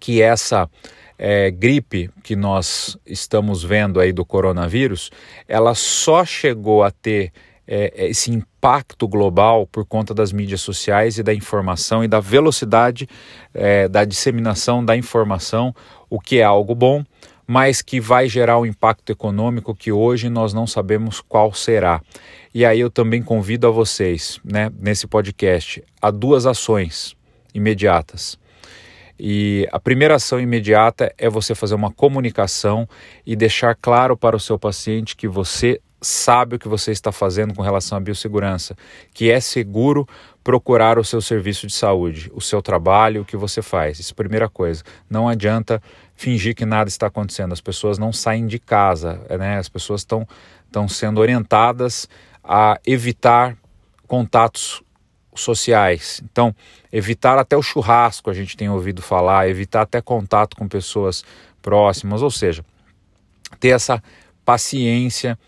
que 0.00 0.20
essa 0.20 0.68
é, 1.16 1.50
gripe 1.50 2.10
que 2.22 2.34
nós 2.34 2.98
estamos 3.06 3.62
vendo 3.62 4.00
aí 4.00 4.12
do 4.12 4.24
coronavírus, 4.24 5.10
ela 5.46 5.74
só 5.74 6.24
chegou 6.24 6.82
a 6.82 6.90
ter 6.90 7.32
é, 7.66 8.06
esse 8.06 8.30
impacto 8.30 9.08
global 9.08 9.66
por 9.66 9.84
conta 9.84 10.12
das 10.12 10.32
mídias 10.32 10.60
sociais 10.60 11.18
e 11.18 11.22
da 11.22 11.34
informação 11.34 12.04
e 12.04 12.08
da 12.08 12.20
velocidade 12.20 13.08
é, 13.52 13.88
da 13.88 14.04
disseminação 14.04 14.84
da 14.84 14.96
informação, 14.96 15.74
o 16.08 16.20
que 16.20 16.38
é 16.38 16.42
algo 16.42 16.74
bom, 16.74 17.04
mas 17.46 17.82
que 17.82 18.00
vai 18.00 18.28
gerar 18.28 18.58
um 18.58 18.66
impacto 18.66 19.10
econômico 19.10 19.74
que 19.74 19.92
hoje 19.92 20.28
nós 20.28 20.54
não 20.54 20.66
sabemos 20.66 21.20
qual 21.20 21.52
será. 21.52 22.00
E 22.54 22.64
aí 22.64 22.80
eu 22.80 22.90
também 22.90 23.22
convido 23.22 23.66
a 23.66 23.70
vocês, 23.70 24.40
né, 24.44 24.70
nesse 24.78 25.06
podcast, 25.06 25.82
a 26.00 26.10
duas 26.10 26.46
ações 26.46 27.16
imediatas. 27.54 28.38
E 29.18 29.68
a 29.70 29.78
primeira 29.78 30.16
ação 30.16 30.40
imediata 30.40 31.14
é 31.16 31.28
você 31.28 31.54
fazer 31.54 31.74
uma 31.74 31.92
comunicação 31.92 32.88
e 33.24 33.36
deixar 33.36 33.74
claro 33.74 34.16
para 34.16 34.36
o 34.36 34.40
seu 34.40 34.58
paciente 34.58 35.14
que 35.14 35.28
você 35.28 35.80
sabe 36.00 36.56
o 36.56 36.58
que 36.58 36.68
você 36.68 36.92
está 36.92 37.10
fazendo 37.10 37.54
com 37.54 37.62
relação 37.62 37.96
à 37.96 38.00
biossegurança, 38.00 38.76
que 39.12 39.30
é 39.30 39.40
seguro 39.40 40.06
procurar 40.42 40.98
o 40.98 41.04
seu 41.04 41.22
serviço 41.22 41.66
de 41.66 41.72
saúde, 41.72 42.30
o 42.34 42.40
seu 42.40 42.60
trabalho, 42.60 43.22
o 43.22 43.24
que 43.24 43.36
você 43.36 43.62
faz. 43.62 43.98
Isso 43.98 44.12
é 44.12 44.14
a 44.14 44.16
primeira 44.16 44.48
coisa. 44.48 44.82
Não 45.08 45.26
adianta 45.26 45.82
fingir 46.14 46.54
que 46.54 46.66
nada 46.66 46.88
está 46.88 47.06
acontecendo. 47.06 47.52
As 47.52 47.60
pessoas 47.60 47.98
não 47.98 48.12
saem 48.12 48.46
de 48.46 48.58
casa, 48.58 49.22
né? 49.38 49.58
As 49.58 49.68
pessoas 49.68 50.02
estão, 50.02 50.28
estão 50.66 50.86
sendo 50.86 51.20
orientadas 51.20 52.06
a 52.42 52.78
evitar 52.86 53.56
contatos 54.06 54.82
sociais. 55.34 56.20
Então, 56.30 56.54
evitar 56.92 57.38
até 57.38 57.56
o 57.56 57.62
churrasco, 57.62 58.30
a 58.30 58.34
gente 58.34 58.56
tem 58.56 58.68
ouvido 58.68 59.00
falar, 59.00 59.48
evitar 59.48 59.82
até 59.82 60.00
contato 60.00 60.56
com 60.56 60.68
pessoas 60.68 61.24
próximas, 61.62 62.22
ou 62.22 62.30
seja, 62.30 62.64
ter 63.58 63.70
essa 63.70 64.02
paciência 64.44 65.38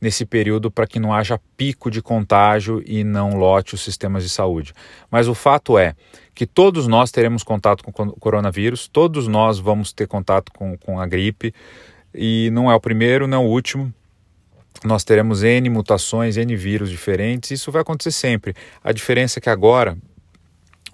nesse 0.00 0.24
período 0.24 0.70
para 0.70 0.86
que 0.86 0.98
não 0.98 1.12
haja 1.12 1.40
pico 1.56 1.90
de 1.90 2.00
contágio 2.00 2.82
e 2.86 3.04
não 3.04 3.36
lote 3.36 3.74
os 3.74 3.82
sistemas 3.82 4.22
de 4.22 4.28
saúde. 4.28 4.72
Mas 5.10 5.28
o 5.28 5.34
fato 5.34 5.78
é 5.78 5.94
que 6.34 6.46
todos 6.46 6.86
nós 6.86 7.10
teremos 7.10 7.42
contato 7.42 7.84
com 7.84 7.90
o 7.90 8.12
coronavírus, 8.12 8.88
todos 8.88 9.28
nós 9.28 9.58
vamos 9.58 9.92
ter 9.92 10.06
contato 10.06 10.52
com, 10.52 10.76
com 10.78 10.98
a 10.98 11.06
gripe, 11.06 11.52
e 12.14 12.50
não 12.52 12.70
é 12.70 12.74
o 12.74 12.80
primeiro, 12.80 13.26
não 13.26 13.42
é 13.42 13.44
o 13.44 13.48
último 13.48 13.92
nós 14.84 15.04
teremos 15.04 15.42
N 15.42 15.68
mutações, 15.68 16.36
N 16.36 16.56
vírus 16.56 16.88
diferentes, 16.88 17.50
isso 17.50 17.70
vai 17.70 17.82
acontecer 17.82 18.12
sempre. 18.12 18.54
A 18.82 18.92
diferença 18.92 19.38
é 19.38 19.40
que 19.40 19.50
agora 19.50 19.96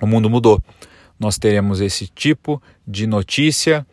o 0.01 0.07
mundo 0.07 0.29
mudou. 0.29 0.61
Nós 1.19 1.39
teremos 1.39 1.81
esse 1.81 2.09
tipo 2.09 2.61
de 2.87 3.07
notícia. 3.07 3.87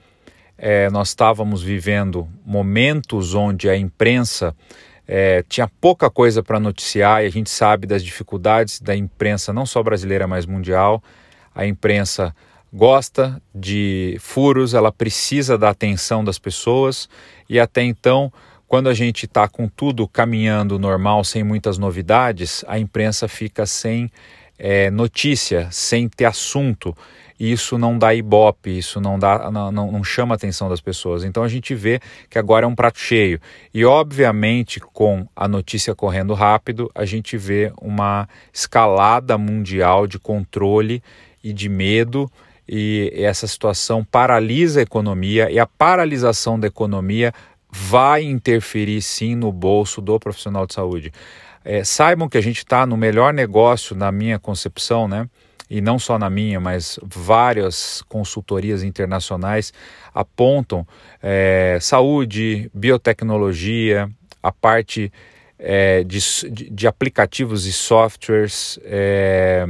É, 0.57 0.89
nós 0.89 1.09
estávamos 1.09 1.61
vivendo 1.61 2.27
momentos 2.45 3.35
onde 3.35 3.69
a 3.69 3.77
imprensa 3.77 4.55
é, 5.07 5.43
tinha 5.47 5.67
pouca 5.81 6.09
coisa 6.09 6.41
para 6.41 6.59
noticiar 6.59 7.23
e 7.23 7.27
a 7.27 7.29
gente 7.29 7.49
sabe 7.49 7.85
das 7.85 8.03
dificuldades 8.03 8.79
da 8.79 8.95
imprensa, 8.95 9.51
não 9.51 9.65
só 9.65 9.83
brasileira, 9.83 10.27
mas 10.27 10.45
mundial. 10.45 11.03
A 11.53 11.65
imprensa 11.65 12.35
gosta 12.71 13.41
de 13.53 14.17
furos, 14.19 14.73
ela 14.73 14.91
precisa 14.91 15.57
da 15.57 15.69
atenção 15.69 16.23
das 16.23 16.39
pessoas 16.39 17.07
e 17.49 17.59
até 17.59 17.83
então 17.83 18.31
quando 18.67 18.89
a 18.89 18.93
gente 18.93 19.25
está 19.25 19.47
com 19.47 19.67
tudo 19.67 20.07
caminhando 20.07 20.79
normal, 20.79 21.23
sem 21.23 21.43
muitas 21.43 21.77
novidades, 21.77 22.65
a 22.67 22.79
imprensa 22.79 23.27
fica 23.27 23.67
sem 23.67 24.09
é, 24.57 24.89
notícia, 24.89 25.67
sem 25.69 26.09
ter 26.09 26.25
assunto. 26.25 26.97
Isso 27.51 27.77
não 27.77 27.97
dá 27.97 28.13
ibope, 28.13 28.69
isso 28.77 29.01
não, 29.01 29.19
dá, 29.19 29.51
não, 29.51 29.69
não, 29.69 29.91
não 29.91 30.03
chama 30.03 30.33
a 30.33 30.37
atenção 30.37 30.69
das 30.69 30.79
pessoas. 30.79 31.25
Então 31.25 31.43
a 31.43 31.49
gente 31.49 31.75
vê 31.75 31.99
que 32.29 32.39
agora 32.39 32.65
é 32.65 32.67
um 32.67 32.73
prato 32.73 32.99
cheio. 32.99 33.37
E 33.73 33.83
obviamente, 33.83 34.79
com 34.79 35.27
a 35.35 35.45
notícia 35.45 35.93
correndo 35.93 36.33
rápido, 36.33 36.89
a 36.95 37.03
gente 37.03 37.35
vê 37.35 37.73
uma 37.81 38.29
escalada 38.53 39.37
mundial 39.37 40.07
de 40.07 40.17
controle 40.17 41.03
e 41.43 41.51
de 41.51 41.67
medo 41.67 42.31
e 42.65 43.11
essa 43.13 43.45
situação 43.45 44.05
paralisa 44.05 44.79
a 44.79 44.83
economia 44.83 45.51
e 45.51 45.59
a 45.59 45.67
paralisação 45.67 46.57
da 46.57 46.67
economia 46.67 47.33
vai 47.69 48.23
interferir 48.23 49.01
sim 49.01 49.35
no 49.35 49.51
bolso 49.51 49.99
do 49.99 50.17
profissional 50.17 50.65
de 50.65 50.73
saúde. 50.73 51.11
É, 51.65 51.83
saibam 51.83 52.29
que 52.29 52.37
a 52.37 52.41
gente 52.41 52.59
está 52.59 52.85
no 52.85 52.95
melhor 52.95 53.33
negócio, 53.33 53.95
na 53.95 54.13
minha 54.13 54.39
concepção, 54.39 55.09
né? 55.09 55.27
E 55.69 55.81
não 55.81 55.97
só 55.97 56.19
na 56.19 56.29
minha, 56.29 56.59
mas 56.59 56.99
várias 57.03 58.01
consultorias 58.03 58.83
internacionais 58.83 59.73
apontam 60.13 60.85
é, 61.21 61.77
saúde, 61.81 62.69
biotecnologia, 62.73 64.09
a 64.41 64.51
parte 64.51 65.11
é, 65.57 66.03
de, 66.03 66.19
de, 66.49 66.87
aplicativos 66.87 67.65
e 67.65 67.71
softwares, 67.71 68.77
é, 68.83 69.65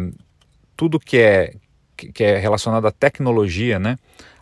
tudo 0.76 1.00
que 1.00 1.18
é, 1.18 1.54
que 1.96 2.24
é 2.24 2.38
relacionado 2.38 2.88
à 2.88 2.92
tecnologia, 2.92 3.80
né? 3.80 3.98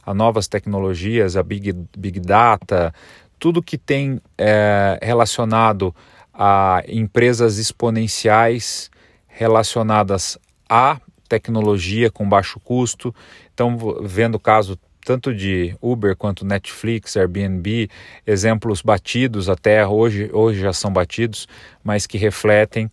a 0.06 0.14
novas 0.14 0.48
tecnologias, 0.48 1.38
a 1.38 1.44
big, 1.44 1.74
big 1.98 2.20
data, 2.20 2.94
tudo 3.38 3.62
que 3.62 3.78
tem 3.78 4.22
é, 4.38 5.00
relacionado 5.02 5.96
a 6.34 6.84
empresas 6.88 7.58
exponenciais 7.58 8.90
relacionadas 9.28 10.38
à 10.70 11.00
tecnologia 11.32 12.12
com 12.12 12.28
baixo 12.28 12.60
custo. 12.60 13.16
Então, 13.54 13.78
vendo 14.04 14.36
o 14.36 14.40
caso 14.40 14.78
tanto 15.04 15.34
de 15.34 15.76
Uber 15.82 16.16
quanto 16.16 16.46
Netflix, 16.46 17.16
Airbnb, 17.16 17.90
exemplos 18.28 18.82
batidos 18.82 19.50
até 19.50 19.88
hoje, 19.88 20.30
hoje 20.34 20.60
já 20.60 20.74
são 20.74 20.92
batidos, 20.92 21.48
mas 21.84 22.06
que 22.06 22.18
refletem 22.18 22.92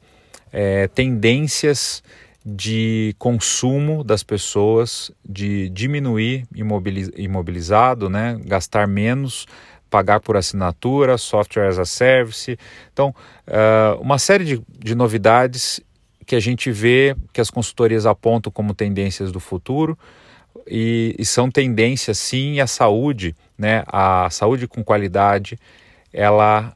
é, 0.52 0.86
tendências 0.88 2.02
de 2.46 3.14
consumo 3.18 4.02
das 4.02 4.22
pessoas, 4.22 5.10
de 5.28 5.68
diminuir 5.68 6.46
imobilizado, 7.16 8.08
né, 8.08 8.38
gastar 8.44 8.86
menos 8.86 9.46
pagar 9.88 10.20
por 10.20 10.36
assinatura, 10.36 11.16
software 11.18 11.68
as 11.68 11.78
a 11.78 11.84
service. 11.84 12.58
Então, 12.92 13.14
uh, 13.46 14.00
uma 14.00 14.18
série 14.18 14.44
de, 14.44 14.62
de 14.78 14.94
novidades 14.94 15.80
que 16.28 16.36
a 16.36 16.40
gente 16.40 16.70
vê 16.70 17.16
que 17.32 17.40
as 17.40 17.48
consultorias 17.48 18.04
apontam 18.04 18.52
como 18.52 18.74
tendências 18.74 19.32
do 19.32 19.40
futuro 19.40 19.98
e, 20.66 21.16
e, 21.18 21.24
são 21.24 21.50
tendências 21.50 22.18
sim 22.18 22.60
a 22.60 22.66
saúde, 22.66 23.34
né? 23.56 23.82
A 23.86 24.28
saúde 24.28 24.68
com 24.68 24.84
qualidade, 24.84 25.58
ela 26.12 26.74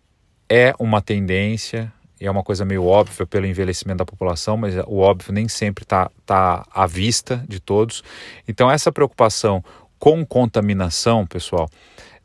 é 0.49 0.73
uma 0.78 1.02
tendência 1.02 1.92
e 2.18 2.26
é 2.26 2.30
uma 2.30 2.42
coisa 2.42 2.64
meio 2.64 2.87
óbvia 2.87 3.26
pelo 3.26 3.44
envelhecimento 3.44 3.99
da 3.99 4.06
população, 4.06 4.56
mas 4.56 4.75
o 4.87 4.97
óbvio 4.97 5.35
nem 5.35 5.47
sempre 5.49 5.85
está 5.85 6.11
tá 6.25 6.64
à 6.73 6.87
vista 6.87 7.44
de 7.47 7.61
todos. 7.61 8.02
Então 8.49 8.71
essa 8.71 8.90
preocupação 8.90 9.62
com 9.99 10.25
contaminação, 10.25 11.26
pessoal, 11.26 11.68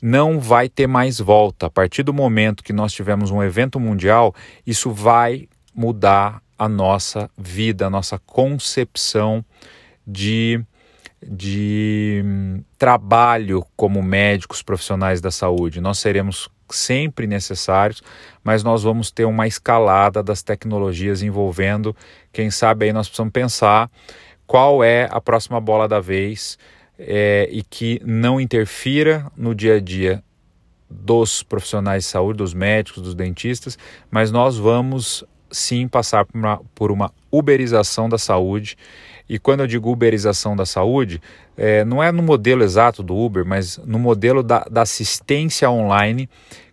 não 0.00 0.40
vai 0.40 0.66
ter 0.70 0.86
mais 0.86 1.18
volta. 1.18 1.66
A 1.66 1.70
partir 1.70 2.02
do 2.02 2.14
momento 2.14 2.64
que 2.64 2.72
nós 2.72 2.94
tivermos 2.94 3.30
um 3.30 3.42
evento 3.42 3.78
mundial, 3.78 4.34
isso 4.66 4.90
vai 4.90 5.46
mudar 5.74 6.40
a 6.58 6.68
nossa 6.68 7.30
vida, 7.38 7.86
a 7.86 7.90
nossa 7.90 8.18
concepção 8.18 9.44
de, 10.06 10.60
de 11.22 12.22
hum, 12.24 12.62
trabalho 12.76 13.64
como 13.76 14.02
médicos 14.02 14.62
profissionais 14.62 15.20
da 15.20 15.30
saúde. 15.30 15.80
Nós 15.80 15.98
seremos 15.98 16.48
sempre 16.70 17.26
necessários, 17.26 18.02
mas 18.42 18.62
nós 18.62 18.82
vamos 18.82 19.10
ter 19.10 19.24
uma 19.24 19.46
escalada 19.46 20.22
das 20.22 20.42
tecnologias 20.42 21.22
envolvendo, 21.22 21.96
quem 22.32 22.50
sabe 22.50 22.86
aí 22.86 22.92
nós 22.92 23.08
precisamos 23.08 23.32
pensar 23.32 23.90
qual 24.46 24.82
é 24.82 25.08
a 25.10 25.20
próxima 25.20 25.60
bola 25.60 25.86
da 25.86 26.00
vez 26.00 26.58
é, 26.98 27.48
e 27.50 27.62
que 27.62 28.00
não 28.04 28.40
interfira 28.40 29.30
no 29.36 29.54
dia 29.54 29.76
a 29.76 29.80
dia 29.80 30.22
dos 30.90 31.42
profissionais 31.42 32.04
de 32.04 32.10
saúde, 32.10 32.38
dos 32.38 32.54
médicos, 32.54 33.02
dos 33.02 33.14
dentistas, 33.14 33.78
mas 34.10 34.32
nós 34.32 34.56
vamos 34.56 35.24
sim 35.50 35.88
passar 35.88 36.24
por 36.24 36.38
uma, 36.38 36.60
por 36.74 36.90
uma 36.90 37.12
uberização 37.30 38.08
da 38.08 38.18
saúde. 38.18 38.76
E 39.28 39.38
quando 39.38 39.60
eu 39.60 39.66
digo 39.66 39.90
uberização 39.90 40.56
da 40.56 40.64
saúde, 40.64 41.20
é, 41.56 41.84
não 41.84 42.02
é 42.02 42.10
no 42.10 42.22
modelo 42.22 42.62
exato 42.62 43.02
do 43.02 43.16
Uber, 43.16 43.44
mas 43.44 43.78
no 43.78 43.98
modelo 43.98 44.42
da, 44.42 44.60
da 44.70 44.82
assistência 44.82 45.70
online 45.70 46.28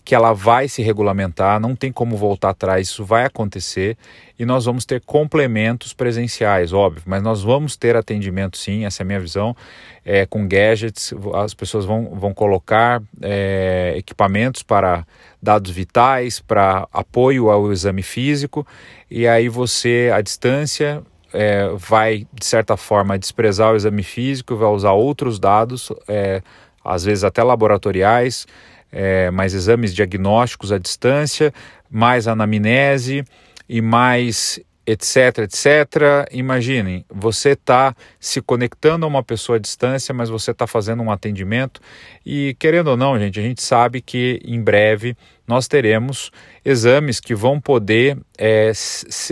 que 0.06 0.14
ela 0.14 0.34
vai 0.34 0.68
se 0.68 0.84
regulamentar, 0.84 1.60
não 1.60 1.76
tem 1.76 1.92
como 1.92 2.16
voltar 2.16 2.52
atrás, 2.52 2.90
isso 2.90 3.04
vai 3.04 3.26
acontecer 3.26 3.98
e 4.38 4.46
nós 4.46 4.66
vamos 4.66 4.86
ter 4.86 5.02
complementos 5.02 5.94
presenciais, 5.94 6.72
óbvio, 6.72 7.02
mas 7.08 7.24
nós 7.24 7.42
vamos 7.42 7.76
ter 7.76 7.96
atendimento 7.96 8.56
sim, 8.56 8.86
essa 8.86 9.02
é 9.02 9.04
a 9.04 9.08
minha 9.08 9.20
visão, 9.20 9.58
é, 10.06 10.24
com 10.28 10.48
gadgets, 10.48 11.12
as 11.34 11.56
pessoas 11.56 11.86
vão, 11.86 12.14
vão 12.14 12.36
colocar 12.36 13.02
é, 13.20 13.96
equipamentos 13.98 14.62
para 14.62 15.08
dados 15.42 15.72
vitais, 15.72 16.40
para 16.40 16.88
apoio 16.94 17.50
ao 17.50 17.74
exame 17.74 18.04
físico 18.04 18.66
e 19.10 19.28
aí 19.28 19.50
você, 19.50 20.12
à 20.14 20.22
distância, 20.22 21.02
é, 21.36 21.70
vai, 21.78 22.26
de 22.34 22.46
certa 22.46 22.78
forma, 22.78 23.20
desprezar 23.20 23.74
o 23.74 23.76
exame 23.76 24.04
físico, 24.04 24.56
vai 24.56 24.70
usar 24.70 24.94
outros 24.94 25.38
dados, 25.40 25.92
é, 26.08 26.42
às 26.84 27.04
vezes 27.04 27.24
até 27.24 27.44
laboratoriais, 27.44 28.48
é, 28.92 29.30
mais 29.30 29.54
exames 29.54 29.94
diagnósticos 29.94 30.72
à 30.72 30.78
distância, 30.78 31.54
mais 31.90 32.28
anamnese 32.28 33.26
e 33.68 33.82
mais 33.82 34.60
etc, 34.88 35.40
etc. 35.40 36.28
Imaginem, 36.32 37.04
você 37.10 37.50
está 37.50 37.96
se 38.20 38.42
conectando 38.42 39.06
a 39.06 39.10
uma 39.10 39.24
pessoa 39.24 39.58
à 39.58 39.60
distância, 39.60 40.14
mas 40.14 40.30
você 40.30 40.52
está 40.52 40.68
fazendo 40.68 41.02
um 41.02 41.12
atendimento 41.12 41.82
e, 42.26 42.56
querendo 42.60 42.90
ou 42.90 42.98
não, 42.98 43.18
gente, 43.18 43.40
a 43.40 43.44
gente 43.44 43.62
sabe 43.64 44.00
que 44.00 44.40
em 44.46 44.62
breve 44.62 45.18
nós 45.48 45.68
teremos 45.68 46.32
exames 46.64 47.20
que 47.20 47.34
vão 47.34 47.60
poder 47.60 48.18
é, 48.38 48.72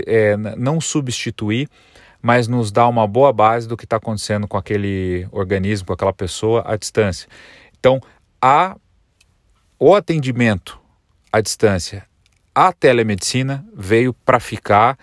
é, 0.06 0.38
não 0.58 0.82
substituir, 0.82 1.70
mas 2.24 2.48
nos 2.48 2.72
dar 2.72 2.88
uma 2.88 3.06
boa 3.06 3.34
base 3.34 3.68
do 3.68 3.76
que 3.76 3.84
está 3.84 3.98
acontecendo 3.98 4.48
com 4.48 4.58
aquele 4.58 5.28
organismo, 5.30 5.88
com 5.88 5.94
aquela 5.94 6.14
pessoa 6.14 6.64
à 6.66 6.78
distância. 6.78 7.28
Então, 7.78 8.00
há 8.42 8.78
o 9.78 9.94
atendimento 9.94 10.80
à 11.30 11.42
distância, 11.42 12.06
a 12.56 12.72
telemedicina 12.72 13.66
veio 13.76 14.14
para 14.14 14.40
ficar. 14.40 14.98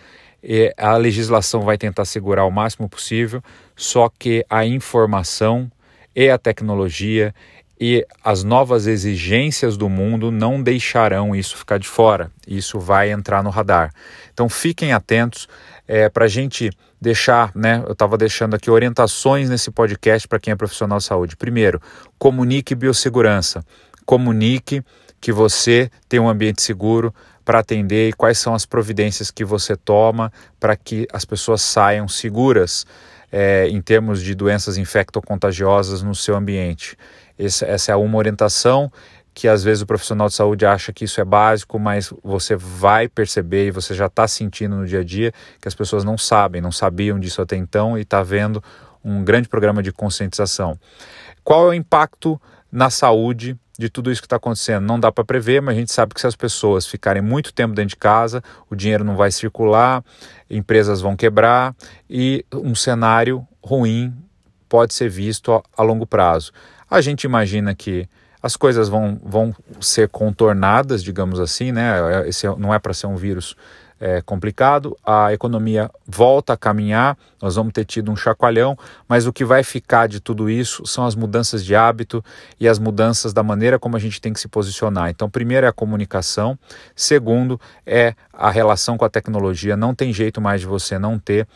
a 0.79 0.97
legislação 0.97 1.61
vai 1.61 1.77
tentar 1.77 2.07
segurar 2.07 2.47
o 2.47 2.51
máximo 2.51 2.89
possível, 2.89 3.43
só 3.77 4.09
que 4.09 4.43
a 4.49 4.65
informação 4.65 5.71
e 6.17 6.31
a 6.31 6.39
tecnologia 6.39 7.35
e 7.79 8.07
as 8.25 8.43
novas 8.43 8.87
exigências 8.87 9.77
do 9.77 9.89
mundo 9.89 10.31
não 10.31 10.63
deixarão 10.63 11.35
isso 11.35 11.57
ficar 11.57 11.79
de 11.79 11.89
fora. 11.89 12.31
Isso 12.47 12.79
vai 12.79 13.11
entrar 13.11 13.43
no 13.43 13.51
radar. 13.51 13.93
Então 14.33 14.49
fiquem 14.49 14.93
atentos 14.93 15.49
é, 15.93 16.09
para 16.09 16.27
a 16.27 16.29
gente 16.29 16.71
deixar, 17.01 17.51
né? 17.53 17.83
Eu 17.85 17.95
estava 17.95 18.17
deixando 18.17 18.55
aqui 18.55 18.71
orientações 18.71 19.51
nesse 19.51 19.73
podcast 19.73 20.29
para 20.29 20.39
quem 20.39 20.53
é 20.53 20.55
profissional 20.55 20.99
de 20.99 21.05
saúde. 21.05 21.37
Primeiro, 21.37 21.83
comunique 22.17 22.77
biossegurança 22.77 23.65
comunique 24.07 24.83
que 25.21 25.33
você 25.33 25.91
tem 26.09 26.21
um 26.21 26.29
ambiente 26.29 26.63
seguro 26.63 27.13
para 27.45 27.59
atender 27.59 28.09
e 28.09 28.13
quais 28.13 28.39
são 28.39 28.55
as 28.55 28.65
providências 28.65 29.33
que 29.33 29.45
você 29.45 29.77
toma 29.77 30.33
para 30.61 30.77
que 30.77 31.09
as 31.13 31.25
pessoas 31.25 31.61
saiam 31.61 32.07
seguras 32.07 32.87
é, 33.33 33.69
em 33.69 33.81
termos 33.81 34.23
de 34.23 34.33
doenças 34.35 34.77
infectocontagiosas 34.77 36.03
no 36.03 36.15
seu 36.15 36.37
ambiente. 36.37 36.97
Essa, 37.37 37.67
essa 37.67 37.93
é 37.93 37.97
uma 37.97 38.17
orientação 38.17 38.93
que 39.41 39.49
às 39.49 39.65
vezes 39.65 39.81
o 39.83 39.87
profissional 39.87 40.29
de 40.29 40.35
saúde 40.35 40.67
acha 40.67 40.93
que 40.93 41.07
isso 41.07 41.19
é 41.19 41.25
básico, 41.25 41.79
mas 41.79 42.13
você 42.23 42.55
vai 42.55 43.09
perceber 43.09 43.69
e 43.69 43.71
você 43.71 43.95
já 43.95 44.05
está 44.05 44.29
sentindo 44.29 44.77
no 44.77 44.87
dia 44.87 45.01
a 45.01 45.03
dia 45.03 45.33
que 45.59 45.67
as 45.67 45.75
pessoas 45.75 46.05
não 46.05 46.19
sabem, 46.19 46.61
não 46.61 46.71
sabiam 46.71 47.19
disso 47.19 47.41
até 47.41 47.57
então 47.57 47.97
e 47.97 48.03
está 48.03 48.23
vendo 48.23 48.63
um 49.03 49.25
grande 49.25 49.49
programa 49.49 49.83
de 49.83 49.93
conscientização. 49.93 50.79
Qual 51.43 51.65
é 51.65 51.69
o 51.71 51.73
impacto 51.73 52.39
na 52.71 52.91
saúde 52.91 53.57
de 53.79 53.89
tudo 53.89 54.13
isso 54.13 54.21
que 54.21 54.27
está 54.27 54.37
acontecendo. 54.37 54.85
Não 54.85 55.01
dá 55.01 55.11
para 55.11 55.25
prever, 55.25 55.63
mas 55.63 55.75
a 55.75 55.79
gente 55.81 55.91
sabe 55.91 56.13
que 56.13 56.21
se 56.21 56.27
as 56.27 56.37
pessoas 56.37 56.87
ficarem 56.87 57.23
muito 57.23 57.51
tempo 57.51 57.75
dentro 57.75 57.89
de 57.89 57.97
casa, 57.97 58.45
o 58.69 58.77
dinheiro 58.77 59.03
não 59.03 59.17
vai 59.17 59.31
circular, 59.31 60.05
empresas 60.51 61.01
vão 61.01 61.17
quebrar 61.17 61.75
e 62.09 62.45
um 62.53 62.75
cenário 62.75 63.43
ruim 63.65 64.15
pode 64.69 64.93
ser 64.93 65.09
visto 65.09 65.51
a, 65.51 65.63
a 65.79 65.83
longo 65.83 66.07
prazo. 66.07 66.53
A 66.91 67.01
gente 67.01 67.25
imagina 67.25 67.75
que 67.75 68.07
as 68.43 68.57
coisas 68.57 68.89
vão, 68.89 69.21
vão 69.23 69.55
ser 69.81 70.09
contornadas, 70.09 71.03
digamos 71.03 71.41
assim, 71.41 71.73
né? 71.73 72.27
Esse 72.27 72.47
não 72.57 72.73
é 72.73 72.79
para 72.79 72.95
ser 72.95 73.07
um 73.07 73.17
vírus 73.17 73.57
é, 74.01 74.23
complicado, 74.23 74.97
a 75.05 75.31
economia 75.31 75.91
volta 76.07 76.55
a 76.55 76.57
caminhar, 76.57 77.19
nós 77.41 77.57
vamos 77.57 77.75
ter 77.75 77.85
tido 77.85 78.11
um 78.11 78.17
chacoalhão, 78.17 78.77
mas 79.07 79.27
o 79.27 79.33
que 79.33 79.45
vai 79.45 79.63
ficar 79.63 80.09
de 80.09 80.21
tudo 80.21 80.49
isso 80.49 80.87
são 80.87 81.05
as 81.05 81.15
mudanças 81.15 81.63
de 81.63 81.75
hábito 81.75 82.25
e 82.59 82.67
as 82.67 82.79
mudanças 82.79 83.35
da 83.35 83.43
maneira 83.43 83.79
como 83.79 83.97
a 83.97 84.01
gente 84.01 84.19
tem 84.19 84.33
que 84.33 84.41
se 84.41 84.49
posicionar. 84.49 85.11
Então, 85.11 85.29
primeiro 85.29 85.67
é 85.67 85.69
a 85.69 85.73
comunicação, 85.73 86.59
segundo 86.97 87.61
é 87.85 88.15
a 88.33 88.51
relação 88.51 88.97
com 88.97 89.05
a 89.05 89.11
tecnologia. 89.11 89.77
Não 89.77 89.95
tem 89.95 90.15
jeito 90.15 90.41
mais 90.41 90.63
de 90.63 90.67
você 90.67 90.99
não 90.99 91.19
ter 91.19 91.47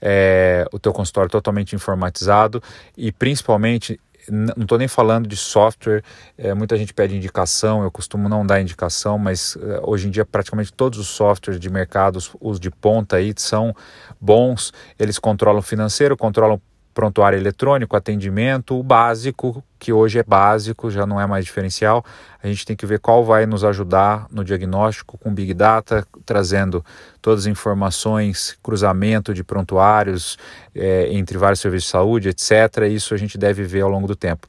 é, 0.00 0.66
o 0.72 0.80
teu 0.80 0.92
consultório 0.92 1.30
totalmente 1.30 1.76
informatizado 1.76 2.60
e 2.96 3.12
principalmente 3.12 4.00
não 4.30 4.62
estou 4.62 4.78
nem 4.78 4.88
falando 4.88 5.26
de 5.26 5.36
software, 5.36 6.02
é, 6.36 6.54
muita 6.54 6.76
gente 6.76 6.94
pede 6.94 7.16
indicação, 7.16 7.82
eu 7.82 7.90
costumo 7.90 8.28
não 8.28 8.46
dar 8.46 8.60
indicação, 8.60 9.18
mas 9.18 9.56
é, 9.60 9.80
hoje 9.82 10.08
em 10.08 10.10
dia 10.10 10.24
praticamente 10.24 10.72
todos 10.72 10.98
os 10.98 11.08
softwares 11.08 11.60
de 11.60 11.70
mercado, 11.70 12.18
os 12.40 12.60
de 12.60 12.70
ponta 12.70 13.16
aí, 13.16 13.32
são 13.36 13.74
bons, 14.20 14.72
eles 14.98 15.18
controlam 15.18 15.62
financeiro, 15.62 16.16
controlam 16.16 16.60
prontuário 16.94 17.38
eletrônico, 17.38 17.96
atendimento, 17.96 18.78
o 18.78 18.82
básico, 18.82 19.62
que 19.78 19.92
hoje 19.92 20.18
é 20.18 20.22
básico, 20.22 20.90
já 20.90 21.04
não 21.04 21.20
é 21.20 21.26
mais 21.26 21.44
diferencial. 21.44 22.04
A 22.42 22.46
gente 22.46 22.64
tem 22.64 22.76
que 22.76 22.86
ver 22.86 23.00
qual 23.00 23.24
vai 23.24 23.46
nos 23.46 23.64
ajudar 23.64 24.26
no 24.30 24.44
diagnóstico 24.44 25.18
com 25.18 25.34
Big 25.34 25.54
Data, 25.54 26.06
trazendo 26.24 26.84
todas 27.20 27.40
as 27.40 27.46
informações, 27.46 28.56
cruzamento 28.62 29.34
de 29.34 29.42
prontuários 29.42 30.38
é, 30.74 31.12
entre 31.12 31.38
vários 31.38 31.60
serviços 31.60 31.86
de 31.86 31.90
saúde, 31.90 32.28
etc. 32.28 32.88
Isso 32.90 33.14
a 33.14 33.16
gente 33.16 33.36
deve 33.36 33.64
ver 33.64 33.82
ao 33.82 33.90
longo 33.90 34.06
do 34.06 34.16
tempo. 34.16 34.46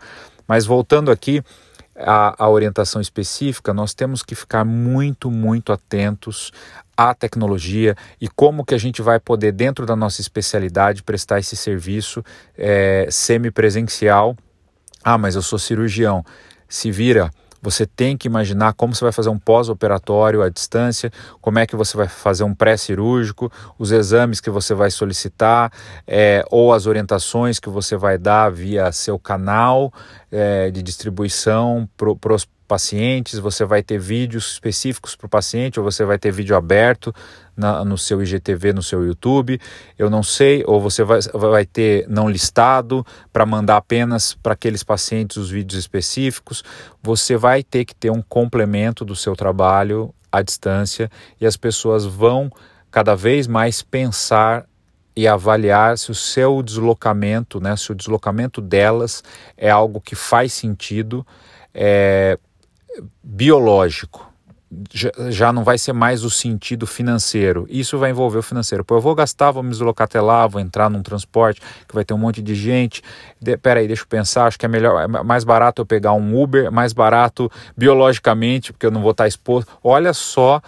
Mas 0.48 0.66
voltando 0.66 1.12
aqui 1.12 1.42
à, 1.96 2.44
à 2.44 2.50
orientação 2.50 3.02
específica, 3.02 3.74
nós 3.74 3.94
temos 3.94 4.24
que 4.24 4.36
ficar 4.36 4.66
muito, 4.66 5.32
muito 5.32 5.72
atentos 5.72 6.52
a 6.96 7.14
tecnologia 7.14 7.96
e 8.20 8.28
como 8.28 8.66
que 8.66 8.76
a 8.76 8.78
gente 8.78 9.02
vai 9.02 9.20
poder, 9.20 9.52
dentro 9.52 9.86
da 9.86 9.96
nossa 9.96 10.22
especialidade, 10.22 11.04
prestar 11.04 11.40
esse 11.40 11.56
serviço 11.56 12.24
é, 12.58 13.08
semipresencial. 13.10 14.36
Ah, 15.04 15.18
mas 15.18 15.36
eu 15.36 15.42
sou 15.42 15.60
cirurgião. 15.60 16.24
Se 16.68 16.92
vira, 16.92 17.30
você 17.64 17.86
tem 17.86 18.18
que 18.18 18.28
imaginar 18.28 18.74
como 18.74 18.94
você 18.94 19.06
vai 19.06 19.14
fazer 19.14 19.30
um 19.30 19.40
pós-operatório 19.40 20.42
à 20.42 20.50
distância, 20.50 21.10
como 21.40 21.60
é 21.60 21.66
que 21.66 21.78
você 21.78 21.96
vai 21.96 22.10
fazer 22.10 22.44
um 22.44 22.54
pré-cirúrgico, 22.54 23.50
os 23.80 23.90
exames 23.92 24.42
que 24.42 24.50
você 24.50 24.74
vai 24.74 24.92
solicitar, 24.92 25.72
é, 26.06 26.44
ou 26.52 26.74
as 26.74 26.86
orientações 26.86 27.60
que 27.60 27.70
você 27.70 27.96
vai 27.96 28.18
dar 28.18 28.52
via 28.52 28.92
seu 28.92 29.18
canal 29.18 29.94
é, 30.30 30.70
de 30.72 30.84
distribuição 30.84 31.88
para 31.96 32.34
os 32.34 32.46
pacientes, 32.74 33.38
você 33.38 33.64
vai 33.64 33.84
ter 33.84 34.00
vídeos 34.00 34.54
específicos 34.54 35.16
para 35.16 35.28
o 35.28 35.30
paciente, 35.30 35.80
ou 35.80 35.84
você 35.84 36.04
vai 36.04 36.18
ter 36.18 36.32
vídeo 36.32 36.56
aberto 36.56 37.14
na, 37.56 37.86
no 37.86 38.00
seu 38.00 38.20
IGTV, 38.20 38.74
no 38.74 38.82
seu 38.82 39.06
YouTube, 39.06 39.62
eu 39.96 40.10
não 40.10 40.24
sei, 40.24 40.64
ou 40.66 40.82
você 40.82 41.04
vai, 41.04 41.20
vai 41.36 41.68
ter 41.68 42.08
não 42.10 42.28
listado 42.28 43.06
para 43.32 43.46
mandar 43.46 43.78
apenas 43.78 44.34
para 44.34 44.54
aqueles 44.54 44.84
pacientes 44.84 45.38
os 45.38 45.52
vídeos 45.52 45.80
específicos. 45.80 46.64
Você 47.04 47.38
vai 47.38 47.62
ter 47.62 47.86
que 47.86 47.94
ter 47.94 48.10
um 48.10 48.24
complemento 48.24 49.06
do 49.06 49.16
seu 49.16 49.36
trabalho 49.36 50.12
à 50.32 50.42
distância 50.42 51.12
e 51.40 51.46
as 51.46 51.56
pessoas 51.56 52.06
vão 52.06 52.50
cada 52.90 53.14
vez 53.14 53.46
mais 53.46 53.84
pensar 53.84 54.66
e 55.16 55.28
avaliar 55.28 55.96
se 55.96 56.10
o 56.10 56.16
seu 56.16 56.64
deslocamento, 56.64 57.62
né, 57.62 57.76
se 57.76 57.92
o 57.92 57.96
deslocamento 57.96 58.60
delas 58.60 59.24
é 59.56 59.70
algo 59.70 60.02
que 60.02 60.16
faz 60.16 60.54
sentido. 60.54 61.24
É, 61.72 62.40
biológico. 63.24 64.32
Já, 64.92 65.12
já 65.30 65.54
não 65.54 65.64
vai 65.64 65.78
ser 65.78 65.94
mais 65.94 66.24
o 66.24 66.32
sentido 66.32 66.88
financeiro. 66.88 67.68
Isso 67.70 67.98
vai 67.98 68.10
envolver 68.10 68.40
o 68.40 68.44
financeiro. 68.44 68.84
Pô, 68.84 68.96
eu 68.96 69.02
vou 69.02 69.14
gastar, 69.14 69.52
vou 69.52 69.62
me 69.62 69.70
deslocar 69.70 70.06
até 70.06 70.20
lá, 70.20 70.48
vou 70.48 70.60
entrar 70.60 70.90
num 70.90 71.04
transporte 71.04 71.62
que 71.88 71.94
vai 71.94 72.04
ter 72.04 72.14
um 72.14 72.18
monte 72.18 72.42
de 72.42 72.56
gente. 72.56 73.04
De, 73.40 73.56
peraí, 73.56 73.86
deixa 73.86 74.02
eu 74.02 74.08
pensar, 74.08 74.48
acho 74.48 74.58
que 74.58 74.66
é 74.66 74.70
melhor, 74.70 75.04
é 75.04 75.08
mais 75.08 75.44
barato 75.44 75.84
eu 75.84 75.86
pegar 75.86 76.14
um 76.14 76.42
Uber, 76.42 76.72
mais 76.72 76.92
barato 76.92 77.52
biologicamente, 77.78 78.74
porque 78.74 78.86
eu 78.86 78.92
não 78.92 79.02
vou 79.02 79.12
estar 79.12 79.28
exposto. 79.28 79.72
Olha 79.84 80.12
só 80.12 80.60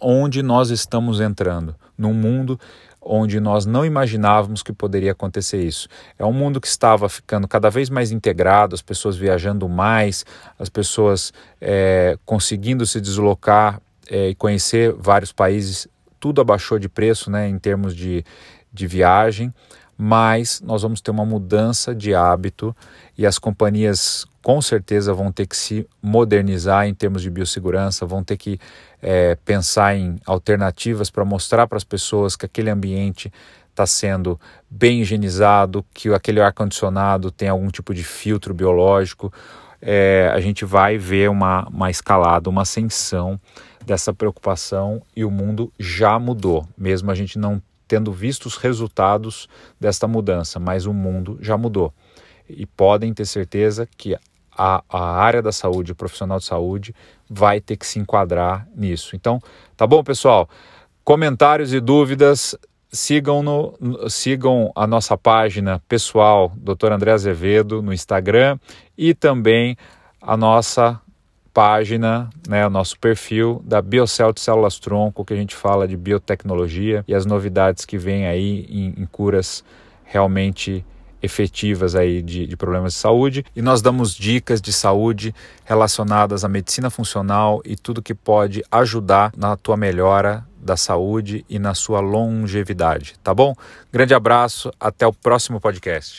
onde 0.00 0.42
nós 0.42 0.70
estamos 0.70 1.20
entrando. 1.20 1.76
Num 1.96 2.12
mundo 2.12 2.58
onde 3.04 3.38
nós 3.38 3.66
não 3.66 3.84
imaginávamos 3.84 4.62
que 4.62 4.72
poderia 4.72 5.12
acontecer 5.12 5.62
isso. 5.62 5.88
É 6.18 6.24
um 6.24 6.32
mundo 6.32 6.60
que 6.60 6.66
estava 6.66 7.08
ficando 7.08 7.46
cada 7.46 7.68
vez 7.70 7.90
mais 7.90 8.10
integrado, 8.10 8.74
as 8.74 8.82
pessoas 8.82 9.16
viajando 9.16 9.68
mais, 9.68 10.24
as 10.58 10.68
pessoas 10.68 11.32
é, 11.60 12.16
conseguindo 12.24 12.86
se 12.86 13.00
deslocar 13.00 13.80
é, 14.10 14.28
e 14.28 14.34
conhecer 14.34 14.92
vários 14.92 15.32
países, 15.32 15.86
tudo 16.18 16.40
abaixou 16.40 16.78
de 16.78 16.88
preço 16.88 17.30
né, 17.30 17.48
em 17.48 17.58
termos 17.58 17.94
de, 17.94 18.24
de 18.72 18.86
viagem, 18.86 19.52
mas 19.96 20.60
nós 20.60 20.82
vamos 20.82 21.00
ter 21.00 21.10
uma 21.10 21.24
mudança 21.24 21.94
de 21.94 22.14
hábito 22.14 22.74
e 23.16 23.26
as 23.26 23.38
companhias 23.38 24.26
com 24.44 24.60
certeza 24.60 25.14
vão 25.14 25.32
ter 25.32 25.46
que 25.46 25.56
se 25.56 25.88
modernizar 26.02 26.86
em 26.86 26.92
termos 26.92 27.22
de 27.22 27.30
biossegurança, 27.30 28.04
vão 28.04 28.22
ter 28.22 28.36
que 28.36 28.60
é, 29.00 29.36
pensar 29.36 29.96
em 29.96 30.16
alternativas 30.26 31.08
para 31.08 31.24
mostrar 31.24 31.66
para 31.66 31.78
as 31.78 31.82
pessoas 31.82 32.36
que 32.36 32.44
aquele 32.44 32.68
ambiente 32.68 33.32
está 33.70 33.86
sendo 33.86 34.38
bem 34.68 35.00
higienizado, 35.00 35.82
que 35.94 36.12
aquele 36.12 36.42
ar-condicionado 36.42 37.30
tem 37.30 37.48
algum 37.48 37.68
tipo 37.68 37.94
de 37.94 38.04
filtro 38.04 38.52
biológico. 38.52 39.32
É, 39.80 40.30
a 40.34 40.40
gente 40.40 40.66
vai 40.66 40.98
ver 40.98 41.30
uma, 41.30 41.66
uma 41.68 41.90
escalada, 41.90 42.50
uma 42.50 42.62
ascensão 42.62 43.40
dessa 43.84 44.12
preocupação 44.12 45.00
e 45.16 45.24
o 45.24 45.30
mundo 45.30 45.72
já 45.78 46.18
mudou, 46.18 46.68
mesmo 46.76 47.10
a 47.10 47.14
gente 47.14 47.38
não 47.38 47.62
tendo 47.88 48.12
visto 48.12 48.44
os 48.44 48.58
resultados 48.58 49.48
desta 49.80 50.06
mudança, 50.06 50.60
mas 50.60 50.84
o 50.84 50.92
mundo 50.92 51.38
já 51.40 51.56
mudou. 51.56 51.94
E 52.46 52.66
podem 52.66 53.14
ter 53.14 53.24
certeza 53.24 53.88
que 53.96 54.14
a, 54.56 54.82
a 54.88 55.16
área 55.16 55.42
da 55.42 55.52
saúde, 55.52 55.92
o 55.92 55.94
profissional 55.94 56.38
de 56.38 56.44
saúde, 56.44 56.94
vai 57.28 57.60
ter 57.60 57.76
que 57.76 57.86
se 57.86 57.98
enquadrar 57.98 58.66
nisso. 58.74 59.16
Então, 59.16 59.40
tá 59.76 59.86
bom, 59.86 60.02
pessoal? 60.02 60.48
Comentários 61.02 61.72
e 61.72 61.80
dúvidas, 61.80 62.56
sigam, 62.90 63.42
no, 63.42 64.08
sigam 64.08 64.72
a 64.74 64.86
nossa 64.86 65.16
página 65.16 65.82
pessoal, 65.88 66.52
Dr. 66.56 66.92
André 66.92 67.12
Azevedo, 67.12 67.82
no 67.82 67.92
Instagram 67.92 68.58
e 68.96 69.14
também 69.14 69.76
a 70.20 70.36
nossa 70.36 71.00
página, 71.52 72.28
né, 72.48 72.66
o 72.66 72.70
nosso 72.70 72.98
perfil 72.98 73.62
da 73.64 73.80
Biocel 73.80 74.32
de 74.32 74.40
Células 74.40 74.78
Tronco, 74.80 75.24
que 75.24 75.32
a 75.32 75.36
gente 75.36 75.54
fala 75.54 75.86
de 75.86 75.96
biotecnologia 75.96 77.04
e 77.06 77.14
as 77.14 77.24
novidades 77.24 77.84
que 77.84 77.96
vem 77.96 78.26
aí 78.26 78.66
em, 78.68 79.02
em 79.02 79.06
curas 79.06 79.64
realmente 80.04 80.84
efetivas 81.24 81.94
aí 81.94 82.22
de, 82.22 82.46
de, 82.46 82.56
problemas 82.56 82.92
de 82.92 82.98
saúde 82.98 83.44
e 83.56 83.62
nós 83.62 83.80
damos 83.80 84.14
dicas 84.14 84.60
de 84.60 84.72
saúde 84.72 85.34
relacionadas 85.64 86.44
à 86.44 86.48
medicina 86.48 86.90
funcional 86.90 87.62
e 87.64 87.76
tudo 87.76 88.02
que 88.02 88.14
pode 88.14 88.62
ajudar 88.70 89.32
na 89.36 89.56
tua 89.56 89.76
melhora 89.76 90.44
da 90.58 90.76
saúde 90.76 91.44
e 91.48 91.58
na 91.58 91.74
sua 91.74 92.00
longevidade, 92.00 93.14
tá 93.22 93.34
bom? 93.34 93.54
Grande 93.92 94.14
abraço, 94.14 94.70
até 94.80 95.06
o 95.06 95.12
próximo 95.12 95.60
podcast. 95.60 96.12